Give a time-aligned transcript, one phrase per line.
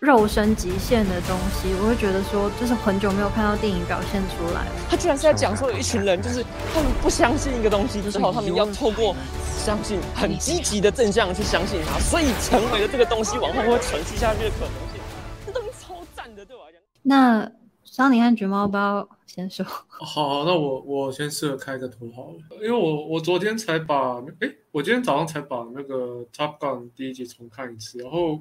[0.00, 4.66] 肉身极限的东西，我会觉得说，就是很久没有看到电影表现出来。
[4.88, 6.42] 他居然是在讲说，有一群人就是
[6.72, 9.14] 他们不相信一个东西之后，他们要透过
[9.58, 15.02] 相信很积极的正向去相信它，所以成为了这个东西往后会传续下去的可能性。
[15.44, 16.80] 这东西超赞的，对我来讲。
[17.02, 17.52] 那
[17.84, 19.66] 桑尼和橘猫包先说。
[20.00, 28.40] 好，那我我先试着开个头好了，因为我我昨天才把，哎，我今天早上才把那个 Top Gun 第一集重看一次，然后。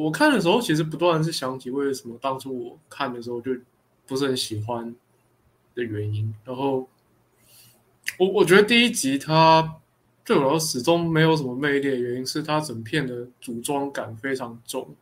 [0.00, 3.50] 我看的时候，其实不断是想起为什么当初我看的时候就
[4.06, 4.94] 不是很喜欢
[5.74, 6.32] 的原因。
[6.44, 6.88] 然后
[8.18, 9.76] 我我觉得第一集它
[10.24, 14.94] 对我来说始终没有什么魅力的原因，是它整片的组装感非常重。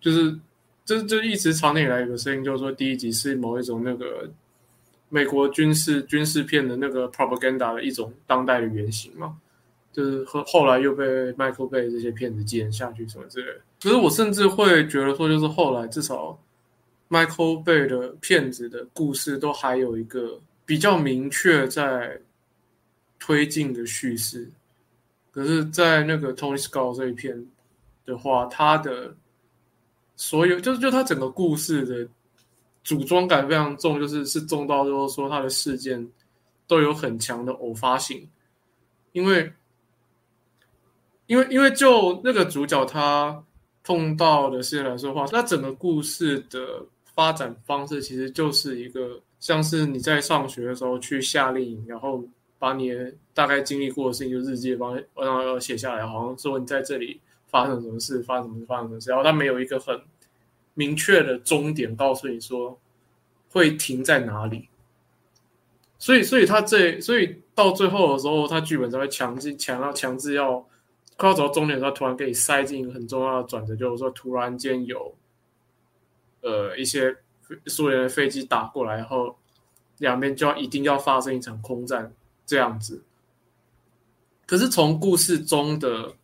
[0.00, 0.38] 就是
[0.84, 4.30] 这这一直常年以来有个声音，就是说第一集是某一种那个
[5.08, 9.38] 美国军事军事片的那个 propaganda 的一种当代的原型嘛。
[9.92, 13.60] 就是后后来又被 Michael Bay 这些片子接下去什么之类的。
[13.80, 16.38] 可是我甚至会觉得说，就是后来至少
[17.08, 22.20] Michael Bay 的片子的故事都还有一个比较明确在
[23.18, 24.50] 推进的叙事。
[25.30, 27.46] 可是，在那个 Tony Scott 这一片
[28.04, 29.14] 的话，他的
[30.16, 32.08] 所有就是就他整个故事的
[32.82, 36.10] 组装感非常重，就是是重到就是说他的事件
[36.66, 38.28] 都有很强的偶发性，
[39.12, 39.52] 因为。
[41.26, 43.44] 因为，因为就那个主角他
[43.88, 52.22] 碰到的事情来说话，那整个故事的发展方式其实就是一个像是你在上学的时候去夏令营，然后
[52.58, 52.92] 把你
[53.32, 59.98] 大概经历过的事情就日记帮然后写下来，好像说你在这里发生什么事，发生什么事，发生什么事，然后他没有一个很
[60.74, 62.78] 明确的终点告诉你说
[63.50, 64.68] 会停在哪里，
[65.98, 70.67] 所以，所以他这，所以到最后的时候，他剧本才会强制强要强制要。
[71.18, 75.14] 快要走到终点的时候，突然给你塞进一个很重要的转折，就是说突然间有，
[76.42, 77.14] 呃，一些
[77.66, 79.36] 苏联的飞机打过来，然后
[79.98, 82.14] 两边就要一定要发生一场空战
[82.46, 83.02] 这样子。
[84.46, 86.14] 可是从故事中的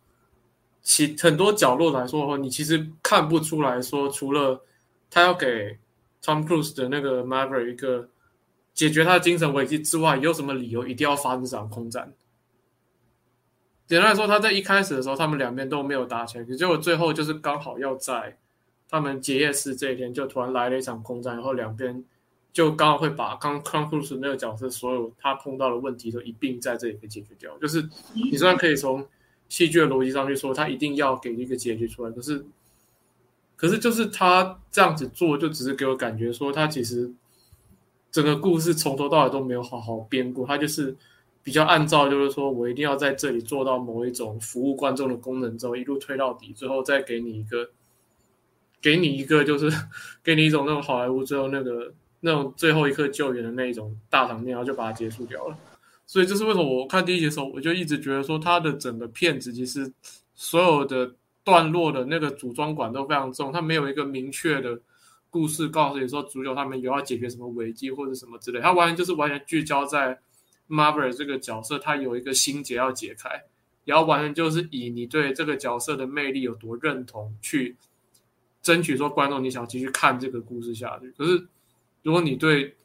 [0.81, 4.63] 其很多角落来说的话，你其实看不出来说，除了
[5.09, 5.77] 他要给
[6.23, 8.09] Tom Cruise 的那个 Maverick 一个
[8.73, 12.13] 解决他的精神危机之外，有什么理由一定要发生这场空战？
[13.87, 18.35] 简单来说，他在一开始的时候，他们两边都没有打起来，结果最后就是刚好要在
[18.89, 22.03] 他们结业式这一天，就突然来了一场空战，然后两边
[22.51, 27.55] 就刚好会把刚康库斯那个角色所有他碰到的问题都一并在这里给解决掉。
[27.59, 27.87] 就是
[28.31, 29.07] 你虽然可以从
[29.49, 32.43] 戏剧的逻辑上去说，他一定要给一个结局出来，可是
[33.55, 37.11] 可是就是他这样子做，就只是给我感觉说，他其实
[38.09, 40.95] 整个故事从头到尾都没有好好编过，他就是。
[41.45, 47.69] 比较按照就是说我一定要在这里做到某一种服务观众的功能之后，一路推到底，最后再给你一个，
[48.81, 49.69] 给你一个就是
[50.23, 55.55] 给你一种那种好莱坞最后那个那种最后一刻救援的那一种大场面，然后就把它结束掉了。
[56.07, 59.93] 所以这是为什么我看第一集的时候，我就一直觉得说他的整个片子其实
[60.33, 61.13] 所有的
[61.43, 64.79] 段落的那个组装感都非常重，他没有一个明确的
[65.29, 70.19] 故事告诉你说主角他们有要解决什么危机或者什么之类，他完全就是完全聚焦在。
[70.67, 73.43] Marvel 这个角色，他有一个心结要解开，
[73.83, 77.75] 然后完全就是以你对这个角色的魅力有多认同，去
[78.63, 81.11] 争取说观众你想继续看这个故事下去。
[81.11, 81.47] 可是，
[82.01, 82.75] 如果你对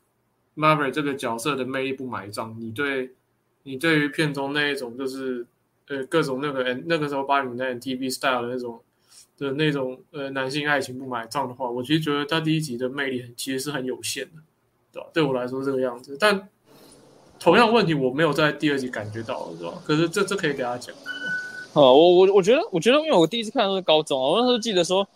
[0.54, 3.14] Marvel 这个角色的魅力不买账，你对
[3.62, 5.46] 你对于片中那一种就是
[5.88, 8.82] 呃各种那个那个时候八零年代 TV style 的那种
[9.38, 14.42] 的那种呃男性爱情不买账的话，我其实觉得他第一集的魅力其实是很有限的，
[14.92, 15.08] 对吧？
[15.14, 16.48] 对我来说这个样子，但。
[17.40, 19.72] 同样问题我没有在第二集感觉到，是吧？
[19.84, 20.94] 可是这这可以给大家讲。
[21.72, 25.06] 哦，我我我觉得，我觉得，因为我第一次看的是高中啊，我那时候记得说，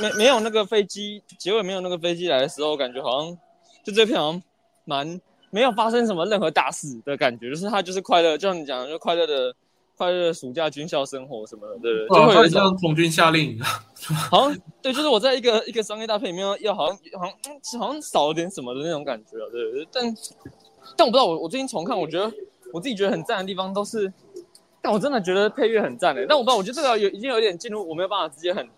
[0.00, 3.36] 没没有那个飞机结尾没有那个飞机来的时候，感觉好像
[3.84, 4.42] 就这片好像
[4.86, 9.54] 蛮没有发生什么任何大事的感觉，就是他就是快乐，就像你讲的，就快乐的
[9.98, 13.60] 快乐的暑假军校生活什么的，对就会像从军夏令营，
[14.30, 20.14] 好像对，就是我在一个一个商业大片里面要好像好像好像少了点什么的那种感觉啊，对，但。
[20.96, 22.32] 但我不知道，我我最近重看，我觉得
[22.72, 24.12] 我自己觉得很赞的地方都是，
[24.80, 26.26] 但我真的觉得配乐很赞诶。
[26.28, 28.68] 但我不知道，我觉得这个有已经有点进入我没有办法直接很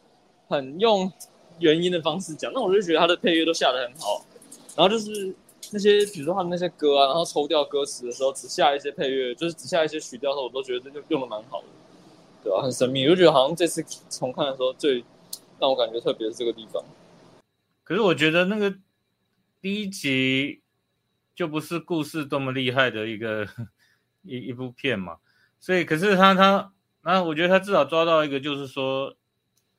[0.48, 1.10] 很用
[1.58, 2.52] 原因的方式讲。
[2.54, 4.24] 那我就觉得他的配乐都下得很好，
[4.76, 5.34] 然后就是
[5.72, 11.66] 那些比如说他的那些歌啊，然后抽掉歌词的时候只下一些配乐，就是只下一些曲调的时候，我都觉得这就用的蛮好的，
[12.44, 12.62] 对吧？
[12.62, 15.04] 很神秘，我就觉得好像这次重看的时候最
[15.58, 16.82] 让我感觉特别是这个地方。
[17.84, 18.74] 可是我觉得那个
[19.60, 20.62] 第一集。
[21.36, 23.46] 就不是故事多么厉害的一个
[24.22, 25.18] 一一部片嘛，
[25.60, 26.72] 所以可是他他
[27.02, 29.16] 那我觉得他至少抓到一个，就是说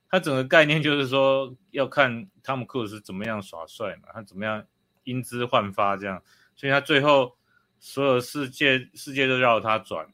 [0.08, 4.66] 他整个概念就是说要看汤姆克鲁斯怎么样耍帅嘛，他怎么样
[5.04, 6.24] 英姿焕发这样，
[6.56, 7.36] 所以他最后
[7.80, 10.08] 所有世界世界都绕他转。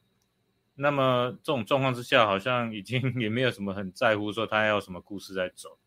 [0.75, 5.77] 那么这种状况之下，好像已经也没有什么很在乎说他要什么故事在走。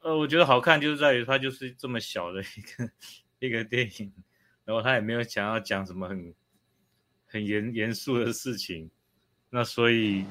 [0.00, 2.90] 呃，我觉得好看就是在于它就是这么小的一个
[3.40, 4.12] 一个电影，
[4.68, 6.34] 然后他也没有想要讲什么很
[7.26, 8.90] 很严严肃的事情，
[9.48, 10.26] 那所以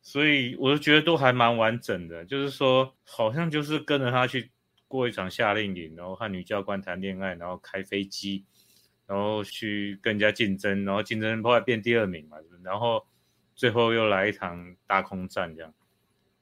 [0.00, 4.52] 所以我就觉得都还蛮完整的，就是说好像就是跟着他去
[4.86, 8.44] 过一场夏令营，然后和女教官谈恋爱，然后开飞机。
[9.04, 13.04] 然后去跟人家竞争，然后竞争后来变第二名嘛，然后
[13.54, 15.74] 最后又来一场大空战，这样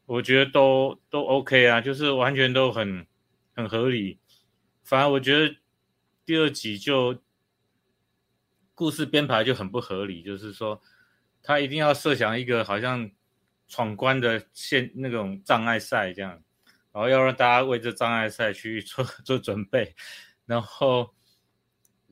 [0.07, 3.05] 我觉得都都 OK 啊，就是完全都很
[3.57, 4.21] 很合理。
[4.85, 5.57] 反而我觉得
[6.25, 7.23] 第二集就
[8.75, 10.81] 故事编排就很不合理，就是说
[11.43, 13.11] 他一定要设想一个好像
[13.69, 16.33] 闯关的线那种障碍赛这样，
[16.93, 19.95] 然后要让大家为这障碍赛去做 做准备，
[20.47, 21.15] 然后。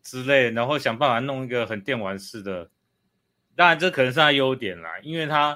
[0.01, 2.71] 之类，然后想办法弄一个很电玩式的，
[3.55, 5.55] 当然这可能是他优点啦，因为他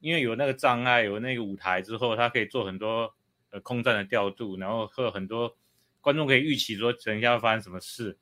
[0.00, 3.14] 因为有那个障碍，有那个舞台之后，他可以做很多
[3.50, 5.56] 呃空战的调度，然后和很多
[6.02, 8.14] 观众可以预期说等一下会发生什么事，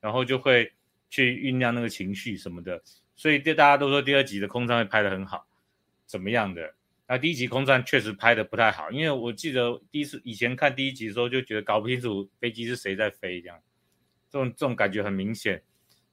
[0.00, 0.72] 然后就会
[1.10, 2.82] 去酝酿那个情绪什么的，
[3.14, 5.46] 所以对大家都说第二集的空战会拍的很好，
[6.06, 6.74] 怎么样的？
[7.06, 13.60] 那第一集空战确实拍的不太好，因为我记得第一次以前看第一集的时候就觉得搞不清楚飞机是谁在飞这样。
[14.30, 15.62] 这种这种感觉很明显，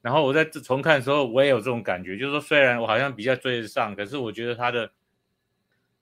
[0.00, 4.92] 然后我在重看的时候，我也有这种感觉，就是说虽然我好像比较追得上，可是我觉得他的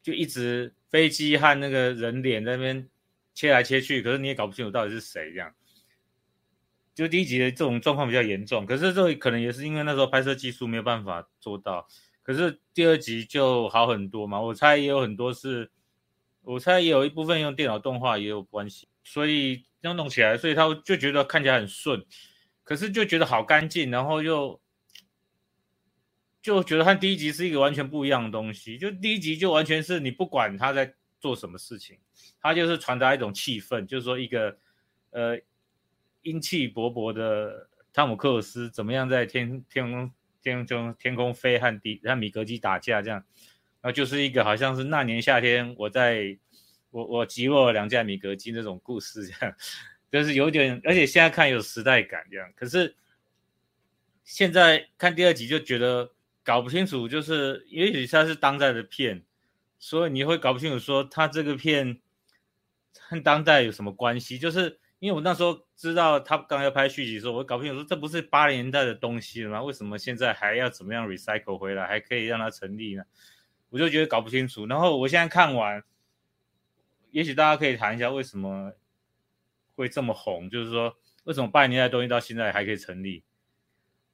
[0.03, 2.89] 就一直飞机和那个人脸在那边
[3.35, 5.55] 切来切去，可是你也搞不清楚到底是谁这样。
[6.94, 11.87] 就第一集的这种状况比较严重，可是这可能也是因为那时候拍摄技术没有办法做到。
[12.23, 15.71] 可是第二集就好很多嘛，我猜也有很多是，
[16.43, 19.65] 我猜也有一部分用电脑动画也有关系，所以。
[19.83, 22.05] 这样弄起来，所以他就觉得看起来很顺，
[22.65, 24.61] 可是就觉得好干净，然后又
[26.43, 28.76] 就觉得和第一集是一个完全不一样的东西。
[28.76, 31.99] 就第一集就完全是你不管他在做什么事情，
[32.41, 34.59] 他就是传达一种气氛，就是说一个
[35.11, 35.39] 呃
[36.23, 40.13] 英气勃勃的汤姆克鲁斯怎么样在天天空
[40.43, 43.23] 天中天空飞和迪和米格机打架这样，
[43.81, 46.39] 然后就是一个好像是那年夏天我在。
[46.93, 49.57] 我我击落两架米格机那种故事，这样
[50.11, 52.53] 就是有点，而且现在看有时代感这样。
[52.57, 52.97] 可是
[54.25, 56.11] 现在看第二集就觉得
[56.43, 59.23] 搞不清楚，就是也许它是当代的片，
[59.81, 62.00] 所以你会搞不清楚说它这个片
[63.00, 64.38] 和当代有什么关系。
[64.38, 69.62] 就是因为我那时候知道他刚要拍续集的时候，我搞不清楚说这不是八零年代的东西了吗？
[69.62, 73.03] 为什么现在还要怎么样 recycle 回来，还可以让它成立呢？
[73.71, 74.67] 我就觉得搞不清楚。
[74.67, 75.83] 然后我现在看完。
[77.12, 78.73] 也许大家可以谈一下为什么
[79.75, 83.25] 会这么红，就是说为什么八零年代东西到现在还可以成立？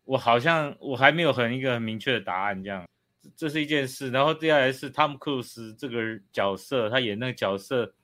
[0.04, 2.88] 我好像我还没有很一个很明确的答案，这样
[3.34, 4.10] 这是一件事。
[4.10, 7.94] 然后接下来是汤姆克鲁斯这个角色，他演那个角色，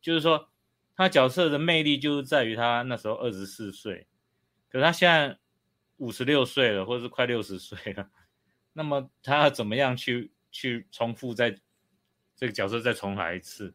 [0.00, 0.48] 就是说
[0.94, 4.06] 他角色的魅力就是在于他那时候二十四岁，
[4.70, 5.38] 可他现在
[5.96, 8.08] 五十六岁了，或者是快六十岁了，
[8.72, 11.56] 那么他要怎么样去去重复在
[12.36, 13.74] 这个角色再重来一次？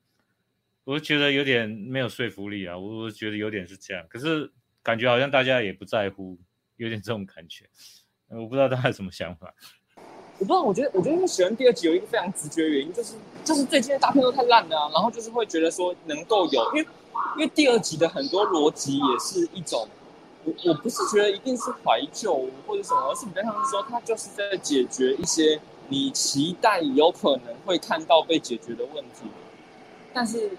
[0.83, 6.39] 我觉得有点没有说服力啊，我觉得有点是这样，可是感觉好像大家也不在乎，
[6.77, 7.69] 有点这种感觉，
[8.29, 9.53] 我不知道大家有什么想法。
[10.39, 13.13] 我不知道，我觉得，我觉得喜欢第二集有一个非常直觉的原因，就是
[13.43, 16.87] 就是最近的大片都太烂了啊，然后就是会觉得说能够有，因为
[17.37, 19.87] 因为第二集的很多逻辑也是一种，
[20.45, 29.27] 我我不是觉得一定是怀旧或者什么，而是比较像是说它就是在解决一些你期待有可能会看到被解决的问题，
[30.13, 30.51] 但是。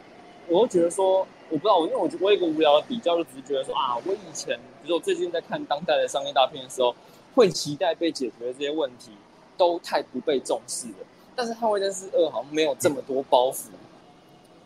[0.51, 1.19] 我会觉得说，
[1.51, 6.95] 我不知道，我因为我我有一个无聊的比较，就只是觉得说啊，我以前，比如说我最近在看当代的商业大片的时候，
[7.35, 9.11] 会期待被解决这些问题，
[9.59, 10.95] 都太不被重视了。
[11.37, 13.67] 但是《捍卫战士二》好像没有这么多包袱。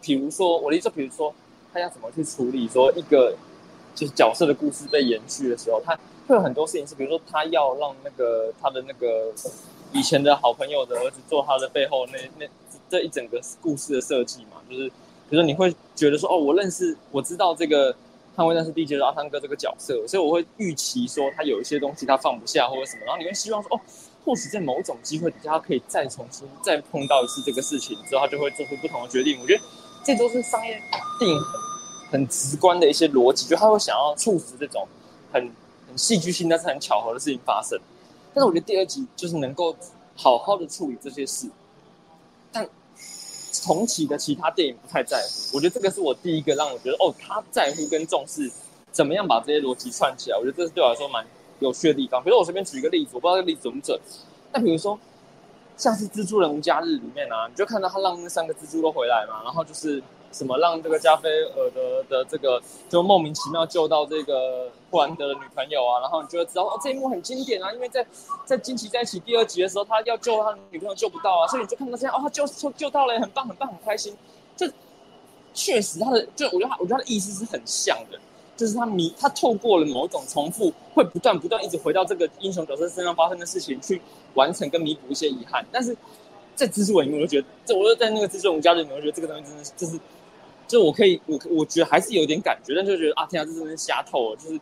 [0.01, 1.35] 比如说，我的意思，比如说，
[1.73, 3.35] 他要怎么去处理说一个
[3.95, 9.33] 就是角色的故事被延续的时候，他会有很多事情是，比如说他要让那个他的那个
[9.93, 12.47] 以前的好朋友的儿子做他的背后那那
[12.89, 14.93] 这一整个故事的设计嘛，就是。
[15.31, 17.91] 比如说你会觉得说哦，我认识我知道这个
[18.37, 23.81] 捍卫战士第一集的阿汤哥这个角色，所以我会预期说他有一些东西他放不下或者什么，然后你会希望说哦，
[24.25, 29.41] 或许在某种机会底下他可以再重新再碰到一次这个事情之后，他就会做出不同的决定。
[29.41, 29.63] 我觉得
[30.05, 30.81] 这都是商业
[31.19, 31.41] 电影
[32.11, 34.87] 很很直观的一些逻辑，就他会想要促使这种
[35.33, 35.51] 很
[35.89, 37.79] 很戏剧性但是很巧合的事情发生。
[38.35, 39.77] 但是我觉得第二集就是能够
[40.15, 41.49] 好好的处理这些事，
[42.51, 42.69] 但。
[43.55, 45.57] 重启的其他电影不太在乎。
[45.57, 48.51] 我觉得这个是我第一个让我觉得哦，他在乎跟重视
[48.91, 50.39] 怎么样把这些逻辑串起来。
[50.39, 51.25] 我觉得这是对我来说蛮
[51.63, 52.23] 有趣的地方。
[52.23, 53.99] 比如我随便举一个例子，我不知道这个例子准不准。
[54.53, 54.99] 那比如说
[55.77, 68.07] 像是《蜘蛛人无家日》里面啊，你就看到他让那三个蜘蛛都回来嘛，然后就是什么让这个加菲尔德的这个就莫名其妙救到这个布兰德的女朋友啊，然后你就会知道哦这一幕很经典啊，因为在
[68.45, 74.17] 在惊奇在一起第二集的时候，他要救他女朋友救不到啊，所以你就看到这样哦他救救救到了，很棒很棒很开心。
[74.55, 74.71] 这
[75.55, 78.19] 确实他的就我觉得他我觉得他的意思是很像的。
[78.63, 84.01] 就是他弥，他透过了某种重复，会不断不断一直回到这个英雄角色身上发生的事情，去
[84.35, 85.67] 完成跟弥补一些遗憾。
[85.73, 85.97] 但是
[86.55, 89.99] 在蜘蛛人里面，我就觉得，这我就在那个蜘蛛人家里面，我觉得这个东西真的是，就是，
[90.69, 94.61] 就我可以，我我觉得还是有点感觉，但就觉得啊，天啊，这真的是瞎透了，就是，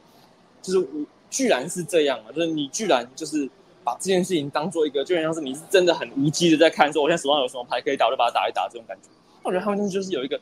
[0.62, 0.86] 就是我
[1.28, 3.46] 居然是这样啊，就是你居然就是
[3.84, 9.10] 把这件事情当做一个，就像是你是真的很无稽的在看，说我现在手上有什么牌可以打，我就把它打一打这种感觉。
[9.42, 10.40] 我觉得他们就是有一个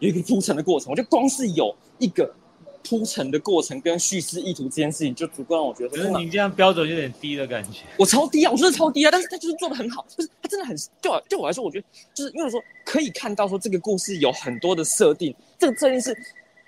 [0.00, 2.34] 有一个铺陈的过程，我觉得光是有一个。
[2.88, 7.80] 铺陈的过程跟叙事意图这件事情就足够让我觉得，可是你这样标准有点低的感觉。
[7.98, 16.14] 我超低啊，我觉得超低啊，但是他就是做的很好，就是他真的很对我对我来说，我觉得就是因为说可以看到说这个故事有很多的设定，这个设定是，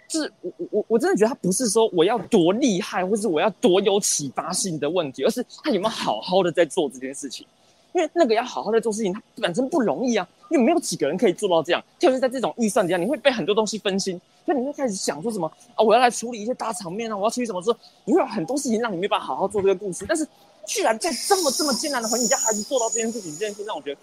[0.09, 7.47] 就是我我我真的觉得他不是说我要多厉害，或是我要多有启发性的问题，而是他有没有好好的在做这件事情。
[7.93, 10.29] 因为那个要好好的做事情，它本身不容易啊。
[10.51, 15.85] 因为没有几个人可以做到这样，特别是在这种预算底下，你会被很多东西分心，所以你会开始想说什么啊？
[15.85, 17.61] 我要来处理一些大场面啊，我要处理什么？
[17.61, 17.77] 说
[18.07, 20.27] 你会有很多事情让你没办法好好做这个故事，但是
[20.67, 24.01] 居然在这么这么艰难的环境下，还是做到这件事情，这件事让我觉得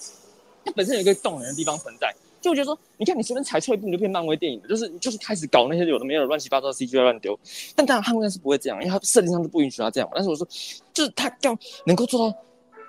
[0.64, 2.14] 它本身有一个动人的地方存在。
[2.40, 7.36] 就我觉得说，你看你随便踩错一步，你就变漫威电影了，就是你就是开始搞那些有的没有乱七八糟的 CG 乱丢。
[7.76, 10.08] 但当然，汉威是不会这样，因为他设定上是不允许他这样。
[10.14, 10.48] 但是我说，
[10.94, 12.38] 就是他要能够做到。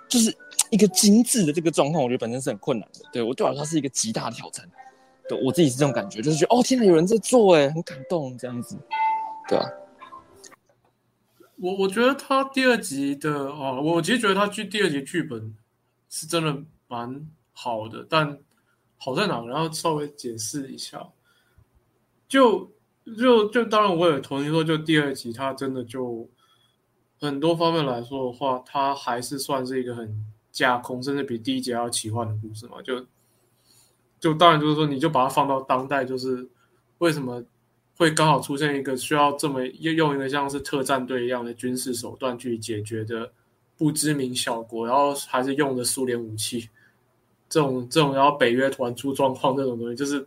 [0.09, 0.35] 就是
[0.71, 3.01] 一个精致的这个状况，我觉得本身是很困难的。
[3.13, 4.69] 对我对我来说是一个极大的挑战。
[5.29, 8.79] 对我自己是这种感觉，就是觉得哦，天哪，有人在做，哎，很感动这样子，
[9.49, 9.69] 对啊？
[11.57, 15.53] 我我觉得他第二集的哦，我其实觉得他剧第二集剧本
[16.09, 18.39] 是真的蛮好的，但
[18.99, 19.45] 好在哪？
[19.47, 21.09] 然后稍微解释一下，
[22.29, 22.71] 就
[23.19, 26.29] 就就当然我也同意说，就第二集他真的就。
[27.19, 32.83] 很多方面来说的话，它还是算是一个很架空，甚至比第一集要奇幻的故事嘛。
[32.83, 33.07] 就
[34.21, 36.47] 就当然就是说，你就把它放到当代，就是
[36.99, 37.43] 为什么
[37.97, 43.33] 会刚好出现一个需要这么用用一个像是特战队一样的军事手段去解决的
[43.79, 46.69] 不知名小国，然后还是用的苏联武器，
[47.49, 50.27] 这种这种然后北约突然出状况这种东西，就是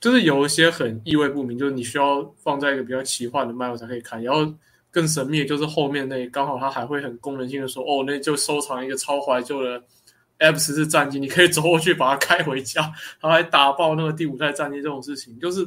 [0.00, 4.52] 就是有一些很意味不明，就是你需要放在一个比较奇幻的脉络才可以看，然后。
[4.92, 9.82] 更神秘的就是后面那刚好他还会很功能性的说哦，那就收藏一个超怀旧的
[10.36, 15.66] F 十四战机，你可以走过去把它开回家，他还打爆那个第五代战机这种事情，就是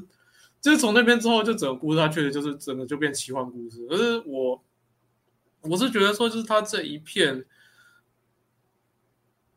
[0.62, 3.84] 就是从那边之后，就整个故事它确实就是整个就变奇幻故事。
[3.88, 4.64] 可是我
[5.62, 7.46] 我是觉得说，就是他这一片，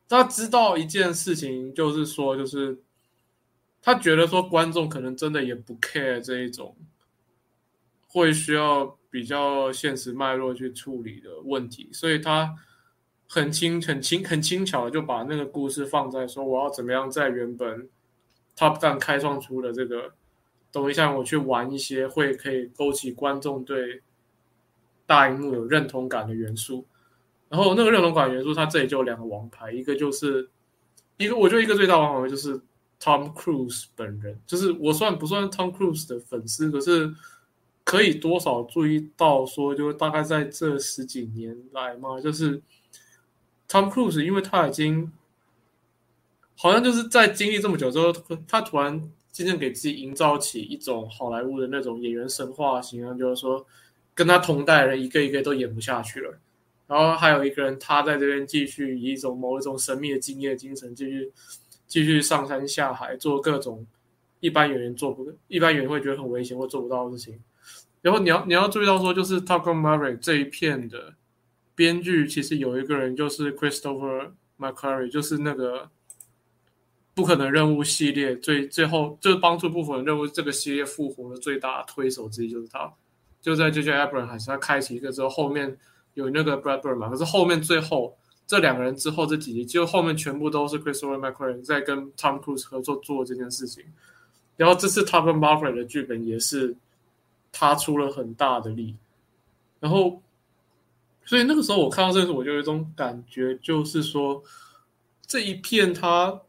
[0.07, 2.79] 他知道一件事情，就是说，就是
[3.83, 6.75] 他觉得说观众可能真的也不 care 这一种
[8.07, 8.97] 会需要。
[9.11, 12.55] 比较现实脉络去处理的问题，所以他
[13.27, 17.89] 很轻、很轻、很轻巧的就把那个故事放在说我要怎么样在原本
[18.55, 20.13] Top Gun 开创出的这个
[20.71, 24.03] 东西上，我去玩一些会可以勾起观众对
[25.07, 26.85] 大荧幕有认同感的元素。
[27.49, 30.47] 然后那个认同感元素，它这里就有两个王牌，一个就是
[31.17, 32.61] 一个，我觉得一个最大王牌就是
[33.01, 37.11] Tom Cruise 本人，就是我算不算 Tom Cruise 的粉丝，可是。
[37.89, 42.61] 可以多少注意到说，就大概在这十几年来嘛，就是
[43.67, 45.11] Tom Cruise，因为他已经
[46.55, 48.13] 好像就是在经历这么久之后，
[48.47, 53.65] 他突然渐渐给自己营造起一种好莱坞的那种演员神话形象，就是说
[54.13, 56.37] 跟他同代人一个一个都演不下去了，
[56.85, 61.31] 然后还有一个人他在这边继续以一种某一种神秘的敬业精神，继续
[61.87, 63.83] 继续上山下海做各种
[64.41, 67.39] 一般演员做不一般演员会觉得很危险或做不到的事情。
[68.01, 71.15] 然后你要你要注意到说，就是 Top Gun Maverick 这一片的
[71.75, 75.89] 编剧，其实有一个人就是 Christopher McQuarrie，就是那个
[77.13, 82.89] 不可能任务系列最最后就是帮助不可能任务这个系列复活的最大推手之一，就是他。
[83.41, 85.77] 就在 J J Abrams 还是他开启一个之后，后面
[86.13, 93.83] 有那个 Brad Bird 嘛，可是后面最后这两个人之后这几集，就后面全部都是 Christopher McQuarrie 在跟 Tom Cruise 合作做这件事情。
[94.55, 96.73] 然后这次 Top Gun Maverick 的剧本也是。
[97.51, 98.95] 他出了很大的力，
[99.79, 100.21] 然后，
[101.25, 104.43] 所以那个时候我看到这个，我就有一种感觉，就是说
[105.25, 106.41] 这一片他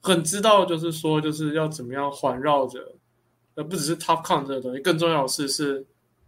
[0.00, 2.94] 很知道，就是说就是要怎么样环绕着，
[3.54, 5.84] 而，不只是 Top Gun 这个东西，更重要的是是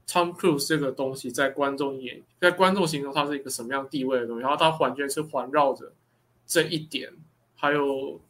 [0.06, 5.92] Tom Cruise 这个东西在观众眼，在观众心中它是一个什么样地位的东西，然后它完全是环绕着
[6.46, 7.10] 这一点，
[7.56, 8.20] 还有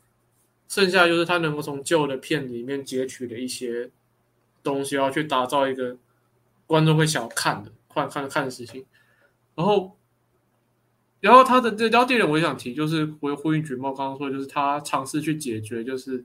[0.69, 3.91] 剩下就是他能够从旧的片里面截取的一些
[4.65, 5.97] 东西，要去打造一个
[6.67, 8.85] 观众会想要看的、看看看的事情，
[9.55, 9.97] 然后。
[11.21, 16.23] 然后他的这，然后第二点我也想提，就是我呼应橘猫刚刚说，就是他尝试去解决，就是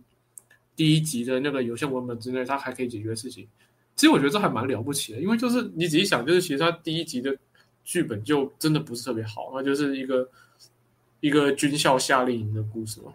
[0.75, 3.48] 第一集的那个有限文本之内，他还可以解决的事情。
[3.96, 7.34] 其实我觉得这还蛮了不起的，因为就是你仔细想，就是其实他第一集的
[7.86, 10.29] 剧本就真的不是特别好，那就是一个
[11.22, 13.13] 一个军校夏令营的故事嘛。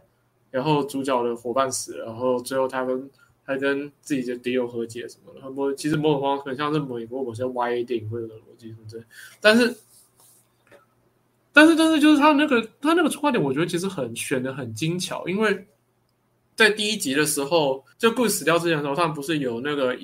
[0.51, 3.11] 然后主角的伙伴死了，然后最后他跟
[3.45, 9.05] 还跟自己的敌友和解什么的，很多其实某种方很像是美国某些 YA 电影会有的逻辑什么之类，
[9.41, 9.77] 但是。
[11.57, 15.69] 但是，但是，就是他那个他那个出发点，我觉得其实很选的很精巧，因为
[16.57, 19.97] 在第一集的时候，就故事死掉之前的时候，他们不是有那个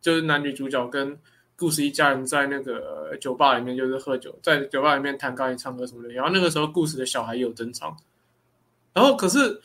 [0.00, 1.18] 就是男女主角跟
[1.56, 6.10] 故事一家人在那个酒吧里面就是喝酒，在酒吧里面弹钢琴、唱歌什么的。
[6.10, 7.96] 然后那个时候，故事的小孩有登场。
[8.92, 9.60] 然后，可是，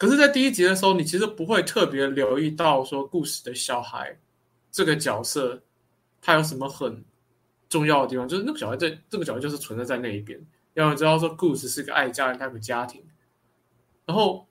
[0.00, 4.18] 可是在第一集的时候，你其实不会特别留意到说故事的小孩
[4.72, 5.62] 这个角色
[6.22, 7.04] 他有什么很
[7.68, 10.40] 重要的地方，就是那个小孩在这个角色就是存在在那一边。
[10.72, 13.04] 要知道说，故事是个爱家人，他有家庭。
[14.06, 14.46] 然后，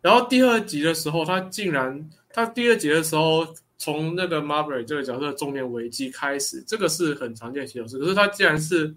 [0.00, 3.44] 然后第二集的时候，他竟然，他第二集的时候，
[3.78, 7.98] 从那个 Marbury 这个角色的中年危机开始，这个是很常见的形式。
[7.98, 8.94] 可是他竟然是，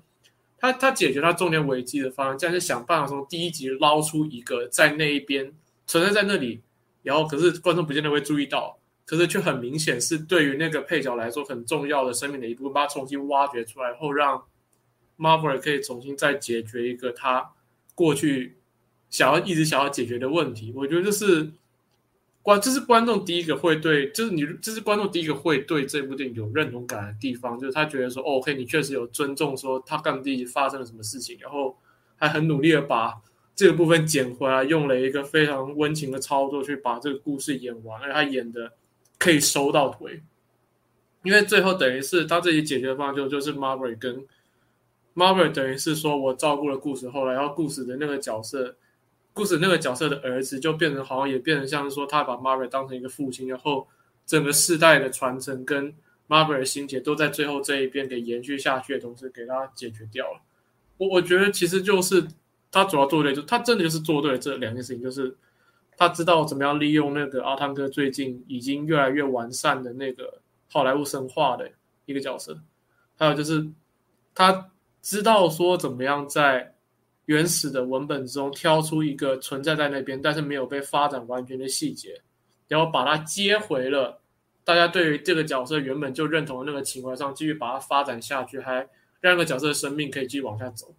[0.64, 5.52] 他他解决他中年危机的方案，竟然是想办法从第一集捞出一个在那一边
[5.86, 6.62] 存在在那里，
[7.02, 14.42] 然后可是观众不见得会注意到，可是却很明显是对于那个配角来说很重要的生命的一部分，把它重新挖掘出来后让。
[15.16, 17.52] Marvel 可以重新再解决一个他
[17.94, 18.58] 过去
[19.12, 21.52] 想要一直想要解决的问题，我觉得这是
[22.44, 31.78] 观这是观众第一个会对，就是你这是观众第一个会对这部电影有认同感的地方，就是他觉得说，OK，你确实有尊重说他刚第一发生了什么事情，然后
[32.18, 33.22] 还很努力的把
[33.56, 38.74] 这个部分捡回来，用了一个非常温情的操作去把这个故事演完，而他演的
[39.18, 40.22] 可以收到腿，
[41.24, 44.26] 因为最后等于是他自己解决方案就就是 Marvel 跟。
[45.16, 48.76] Marvel 等于是说，我照顾了故事，后来然后故事的那个角色，
[49.34, 53.88] 故事那个角色的儿子就变成好像也变成像是说，他把 Marvel 当成一个父亲，然后
[54.26, 55.94] 整个世代的传承跟
[56.28, 60.42] Marvel 的心结都在最后这一边给延续下去的同时，给他解决掉了。
[60.98, 62.28] 我我觉得其实就是
[62.72, 65.36] 他主要做对，就他真的就是做对了这两件事情，就是
[65.98, 70.42] 他知道怎么样利用那个阿汤哥最近已经越来越完善的那个
[70.72, 71.72] 好莱坞神话的
[72.06, 72.60] 一个角色，
[73.18, 73.68] 还有就是
[74.36, 74.70] 他。
[75.06, 76.73] 知道说怎么样在
[77.26, 82.22] 原始的文本中挑出一个存在在那边，但是没有被发展完全的细节，
[82.68, 84.20] 然后把它接回了
[84.66, 88.86] 大家对于这个角色原本就认同的那个情怀上，继续把它发展下去，还
[89.22, 90.94] 让个角色的生命可以继续往下走。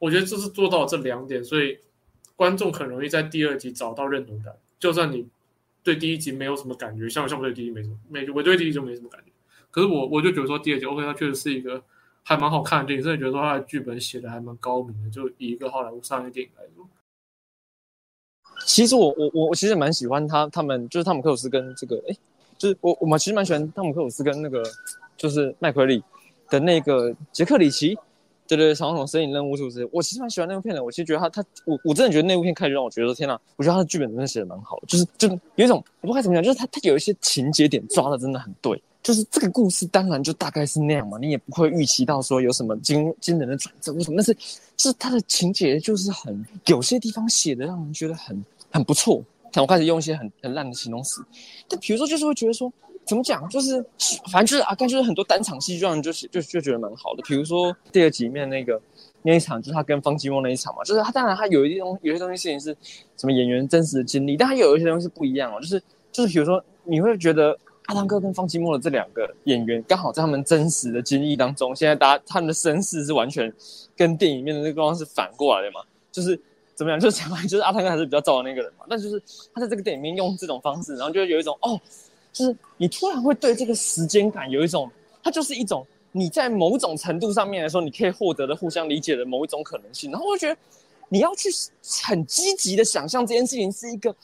[0.00, 1.78] 我觉得这是做到这两点，所以
[2.34, 4.52] 观众很容易在第二集找到认同感。
[4.80, 5.28] 就算你
[5.84, 9.30] 对第一集没有什么感觉，像像我对第一集没什么，没我对第一集就没什么感觉。
[9.70, 11.84] 可是我我就觉得说第二集 OK，它确实是一个。
[12.28, 15.08] 还蛮好看的电影，真的觉得说他的剧本写的还蛮高明的。
[15.08, 16.86] 就以一个好莱坞商业电影来说，
[18.66, 22.14] 其实我我我我其实蛮喜欢他，他们就是汤姆克鲁斯跟这个，哎，
[22.58, 24.62] 就是我我们其实蛮喜欢汤姆克鲁斯跟那个
[25.16, 26.04] 就是麦奎利
[26.50, 27.96] 的那个杰克里奇，
[28.46, 29.88] 对对，长筒摄影任务是不是？
[29.90, 30.84] 我其实蛮喜欢那部片的。
[30.84, 38.82] 我其实觉得他他我我真的觉得那部片开始让我觉得天哪，我觉得他的剧本真的写的蛮好，就是就有一种我不知道怎么讲，就是他他有一些情节点抓的真的很对。
[39.02, 44.16] 就是这个故事，当然就大概是那样嘛，你也不会预期到说有什么惊惊人的转折，为什么？
[44.16, 44.36] 但是，
[44.76, 49.22] 是他的情节就是很有些地方写的让人觉得很很不错。
[49.50, 51.24] 看我开始用一些很很烂的形容词，
[51.68, 52.70] 但比如说就是会觉得说，
[53.06, 53.48] 怎么讲？
[53.48, 53.82] 就是
[54.30, 57.22] 反正就是啊，但就是很多单场戏就，让人就就就觉得蛮好的。
[57.22, 58.78] 比如说第二集里面那个
[59.22, 62.76] 那一场，就是他跟方季莫那一场嘛，就是他当然他有一些东有些东西事情是
[63.16, 65.82] 什么演员真实的经历，但他有一些东西不一样哦，就是
[66.12, 67.58] 就是比如说你会觉得。
[67.88, 73.50] 阿汤哥跟方季莫的这两个演员，刚好在他们真实的经历当中，现在大家他们的身世是完全
[73.96, 75.80] 跟电影面的那个状况是反过来的嘛？
[76.12, 76.38] 就是
[76.74, 77.00] 怎么样？
[77.00, 78.84] 就是讲就是阿汤哥还是比较糟的那个人嘛？
[78.90, 79.18] 但就是
[79.54, 81.80] 他在这个电影面用这种方式，然后就有一种哦，
[82.30, 84.90] 就是你突然会对这个时间感有一种，
[85.22, 90.10] 它就是一种你在某种程度上面来说，你可以获得的互相理解的某一种可能性。
[90.10, 90.60] 然后我就觉得
[91.08, 91.48] 你要去
[92.04, 94.14] 很积极的想象这件事情是一个。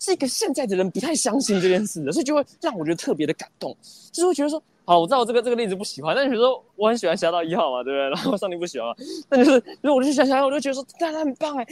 [0.00, 3.76] 是一个现在的人不太相信这件事的，所以就会让我觉得特别的感动，
[4.10, 8.08] 就是会觉得说，好，我知道我这个这个例子不喜欢，但是比如说我很喜欢《侠盗一号》嘛，对不对？
[8.08, 8.88] 然后上帝不喜欢，
[9.28, 11.66] 那就是，如果我就想想，我就觉得说，大家很棒哎，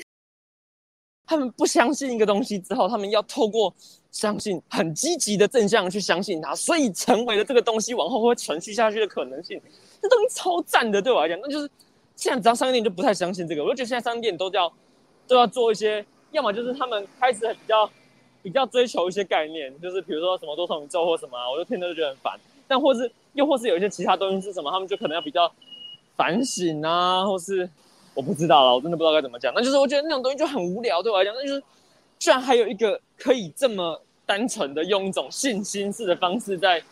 [1.26, 3.74] 他们不相信一个东西之后，他们要透过
[4.10, 9.60] 相信很积极的正向去相信它，所以成为了这个东西往后会存续下去的可能性。
[10.00, 11.70] 这东西超赞的，对我来讲，那就是
[12.14, 14.72] 现在只要商店就不太相信这个，我就觉得现在商店都要
[15.26, 17.90] 都要做一些，要么就是他们开始比较
[18.42, 22.38] 比较追求一些概念，就是比如说什么多重宇宙或什么啊，我就听着就觉得很烦。
[22.66, 25.50] 但或是又或是有一些其他东西是什么，他们就可能要比较
[26.16, 27.68] 反省啊，或是
[28.14, 29.52] 我不知道了，我真的不知道该怎么讲。
[29.54, 31.62] 那就是我觉得那种东西就很无聊，对我来讲，那就是
[32.18, 36.82] 居然还有一个可以这么单纯的用一种信心式的方式在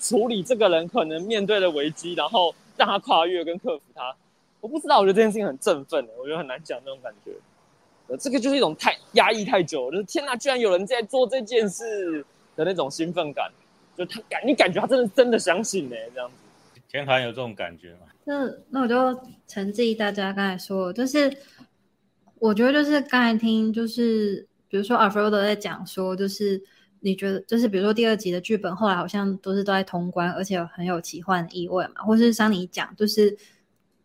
[0.00, 4.14] 处理这个人可能面对的危机，然后让他跨越跟克服它。
[4.60, 7.32] 我不知道，我觉得这件事情很振奋，我觉得很难讲那种感觉。
[8.08, 13.50] 呃，这个就是一种太压抑太久，就是天哪，居然有人在做这件事的那种兴奋感。
[13.96, 15.94] 就他感，你感觉他真的真的相信呢？
[16.12, 18.00] 这样子，天寒有这种感觉吗？
[18.24, 21.32] 那那我就承继大家刚才说，就是
[22.40, 26.60] 我觉得就是刚才听，就是比如说 Alfredo 在讲说，就是
[26.98, 33.36] 你觉得就是比如说第二集的剧本后来好像都是都在通关，而且很有奇幻意味嘛，或是像你讲，就是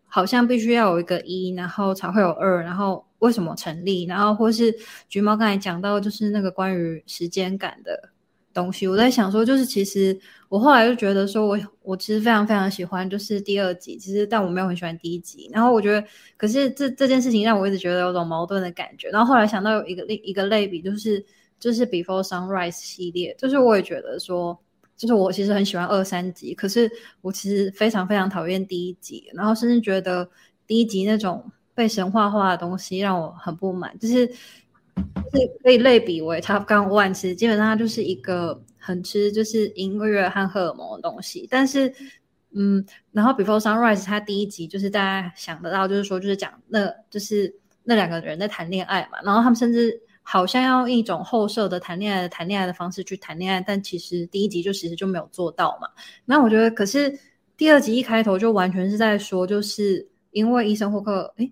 [0.05, 4.05] 好像必须要有一个一，然后才会有二，然后为什么成立？
[4.05, 4.75] 然后或是
[5.07, 8.09] 橘猫刚才讲到，就是那个关于时间感的。
[8.51, 15.47] 东西我在想说，就是其实我后来就觉得说，我我其实非常非常喜欢就是第二集，其实但我没有很喜欢第一集。
[15.53, 16.05] 然后我觉得，
[16.35, 19.07] 可是这这件事情让我一直觉得有种矛盾的感觉。
[19.09, 21.23] 然后后来想到有一个另一个类比，就是
[21.59, 24.59] 就是 Before Sunrise 系列，就是我也觉得说，
[24.97, 30.27] 就是我其实很喜欢二三集，可是我其实非常非常讨厌第一集，然后甚至觉得
[30.65, 34.33] 第一集那种被神话化的东西让我很不满，就是就。
[35.39, 41.47] 是可以类比为 Top Gun One，其实基本上它就是一个很吃就是音乐和荷尔蒙的东西。
[41.49, 41.93] 但是，
[42.51, 49.19] 嗯，然后 Before Sunrise 它第一集就是大家想得到，就是说就是讲那就是那两个人在谈恋爱嘛。
[49.23, 55.87] 然后他们甚至好像要用一种后设的谈恋爱的谈恋爱的方式去谈恋爱，但其实第一集就其实就没有做到嘛。
[56.25, 57.17] 那我觉得，可是
[57.55, 61.51] 第二集一开头就完全是在说，就是因为医生霍克，诶，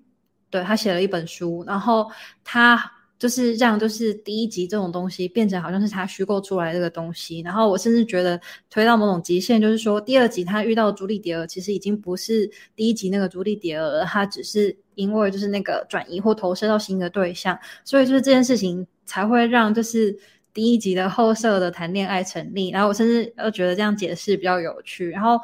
[0.50, 2.10] 对他写了一本书，然后
[2.44, 2.92] 他。
[3.20, 20.16] 就是让就是第一集这种东西变成好像是他虚构出来这个东西，然后我甚至觉得推到某种极限，就是说第二集他遇到朱莉迪尔其实已经不是第一集那个朱莉迪尔，他只是因为就是那个转移或投射到新的对象，所以就是这件事情才会让就是
[20.54, 25.40] 第一集的后设的谈恋爱成立，然后我甚至又觉得这样解释比较有趣，然后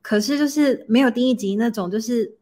[0.00, 2.34] 可是就是没有第一集那种就是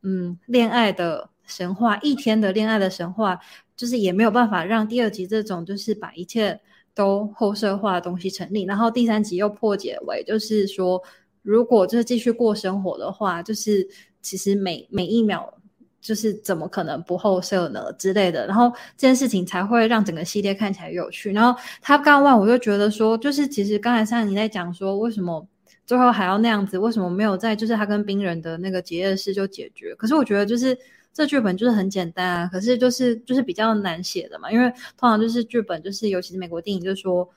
[0.00, 3.38] 嗯恋爱的神话，一天的恋爱的神话。
[3.74, 6.60] 就是也没有办法让第二集这种就是把一切
[6.94, 11.02] 都后设化的东西成立，然后第三集又破解为就是说，
[11.42, 13.88] 如果就是继续过生活的话，就是
[14.20, 15.52] 其实每每一秒
[16.00, 21.32] 就是怎么可能不后设呢之类的，然后这件事情才会让整个系列看起来有趣。
[21.32, 25.44] 然后他刚问，我就觉得说，就是其实刚才像你在讲说，为什么
[25.86, 26.78] 最后还要那样子？
[26.78, 29.92] 为什么没有在就是他跟冰人的那个结业式就解决？
[29.96, 30.78] 可是我觉得就是。
[31.12, 37.28] 这剧本就是很简单啊，可是就是就是比较难写的嘛，因为通常就是剧本就是尤其是美国电影，就是说，